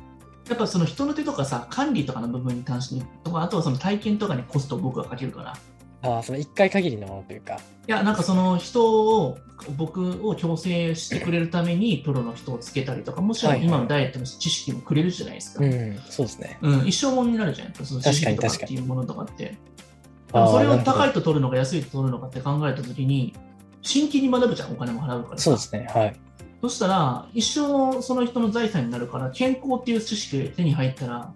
[0.49, 5.57] やっぱその人の手とかさ、管理とかの部分に関してとか、あとはその体験とかにコストを僕はかけるから。
[6.05, 7.55] ああ、その1回限りのものというか。
[7.55, 9.39] いや、なんかその人を、
[9.77, 15.65] 僕を強制してくれるためにプロの人をつけたりとか、もちろん今のダイエットの知識もくれるじゃないですか。
[15.65, 16.59] うん、そうですね。
[16.61, 19.57] うん、一生ものになるじゃん、やっぱその知識とかっていうものとかって。
[20.33, 23.33] それを高いと取るのか安いと取るのかって考えたときに、
[23.83, 25.45] 真剣に学ぶじゃん、お金も払うからさ。
[25.45, 25.87] そうですね。
[25.95, 26.17] はい。
[26.63, 31.33] そしたら、一生その人の財産になるから、健康っていう知識が手に入ったら、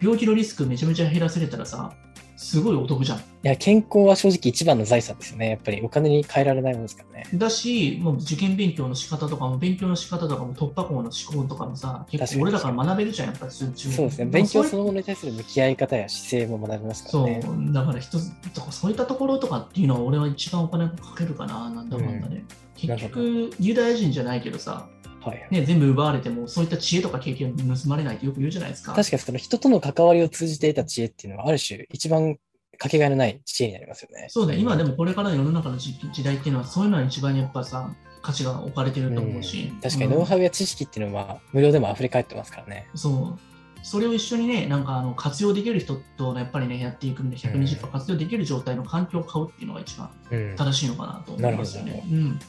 [0.00, 1.92] 病気のリスクめちゃめちゃ減らせれたらさ、
[2.38, 3.18] すごいお得じゃん。
[3.18, 5.50] いや、健康は正直一番の財産ですよね。
[5.50, 7.26] やっぱりお金に変えられないものですからね。
[7.34, 11.10] だし、もう受験勉強の仕方とかも、勉強の仕方とかも、突破口の思
[11.42, 14.26] 考とかもさ、結構俺らから学べるじゃん、やっぱりそうですね。
[14.26, 18.32] 勉強そののものに対する向き合い方や姿勢も学びますからそうね。、だから一つ、
[18.70, 22.44] そういったところとかっていうのは俺は一番お金かけるかな、なんだかんだね。
[22.84, 24.88] なるほ結局、ユダヤ人じゃないけどさ、
[25.20, 25.48] はい。
[25.50, 28.92] ね、全部奪われても、そういった知恵とか経験を盗まれないってよく言うじゃないですか。
[28.92, 32.38] 確かにその人との関わりを通じて得た知恵っていうのは、ある種一番
[32.78, 34.26] かけがえのない知恵になりますよね。
[34.30, 39.70] そうだ、今でもこれからの世の中の時時代っていうのは、そういうのは一番やっぱさ、価値が置かれてると思うし。
[39.72, 42.88] うん確かにうんノウハウや知識っていうのは無料でも溢れ返ってますからね。
[42.94, 43.38] そう。
[43.82, 50.56] それを一緒にね、なんかあの活用できる人とやっぱりね、やっていくんで、120%活用できる状態の環境を買うっていうのが一番うん。
[50.56, 51.84] 正しいのかなと思いますよ。
[51.84, 52.38] ねうん。
[52.38, 52.44] で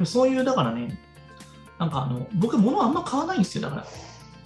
[0.00, 0.98] もそういう、だからね、
[1.78, 3.86] なんかあの、僕、物あんま買わないんですよ、だから。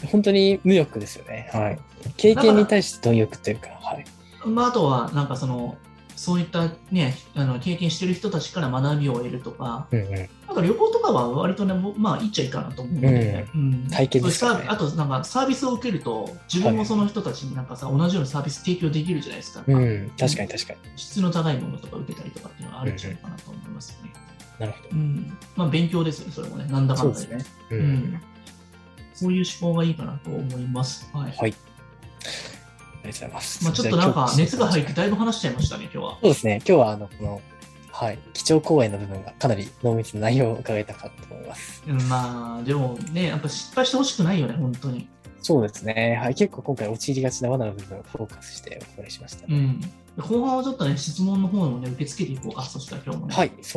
[0.06, 1.50] 本当に無欲ですよね。
[1.52, 1.78] はい。
[2.16, 4.04] 経験に対して貪欲というか、はい。
[4.46, 5.76] まあ、あとは、なんかその、
[6.18, 10.10] そういったね、あの経験してる人たちから学びを得るとか、うんうん。
[10.10, 10.18] な
[10.52, 13.46] んか旅行とかは割とね、まあ、いいっちゃいいかなと思うので、ね
[14.68, 19.62] あと、なんかサービスを受けると、自分もその人たちになんかさ、同じようなサービス提供できるじゃないですか。
[19.64, 20.10] うん。
[20.18, 20.78] 確かに確かに。
[20.96, 24.27] 質の高いものとか受けたりとかっていうのはあるんじゃないかなと思いますよね。
[24.58, 24.88] なるほど。
[24.92, 25.38] うん。
[25.56, 26.66] まあ、勉強ですよね、それもね。
[26.70, 27.14] なんだかだで。
[27.16, 27.52] そうんですね。
[27.70, 27.76] う。
[27.76, 28.22] うんん。
[29.14, 31.10] そういう思考がいいかなと思います。
[31.12, 31.32] はい。
[31.32, 31.36] はい。
[31.38, 31.58] ありがと
[33.02, 33.64] うございます。
[33.64, 36.18] まあ、ちょっとなんか熱が入ってそうだいぶ話しちゃいましたね、今日は。
[36.22, 36.56] ですね。
[36.58, 37.40] 今日は、あの、この、
[37.90, 38.18] はい。
[38.32, 41.82] 基調講演の部分がかなり濃密な内容を伺えたかと思います。
[41.86, 45.08] うんまあ、でもね、やっぱ失敗してほしくないよね、本当に。
[45.40, 46.18] そうですね。
[46.20, 46.34] はい。
[46.34, 49.46] 結構今回陥りがちな罠の部分をフォーカスしてお伺いしましたね。
[49.50, 49.80] うん。
[50.22, 52.62] 後半はちょっとね、質問の方もね、受け付けていこうか。
[52.64, 53.34] そしたら今日もね。
[53.34, 53.52] はい。
[53.62, 53.76] そ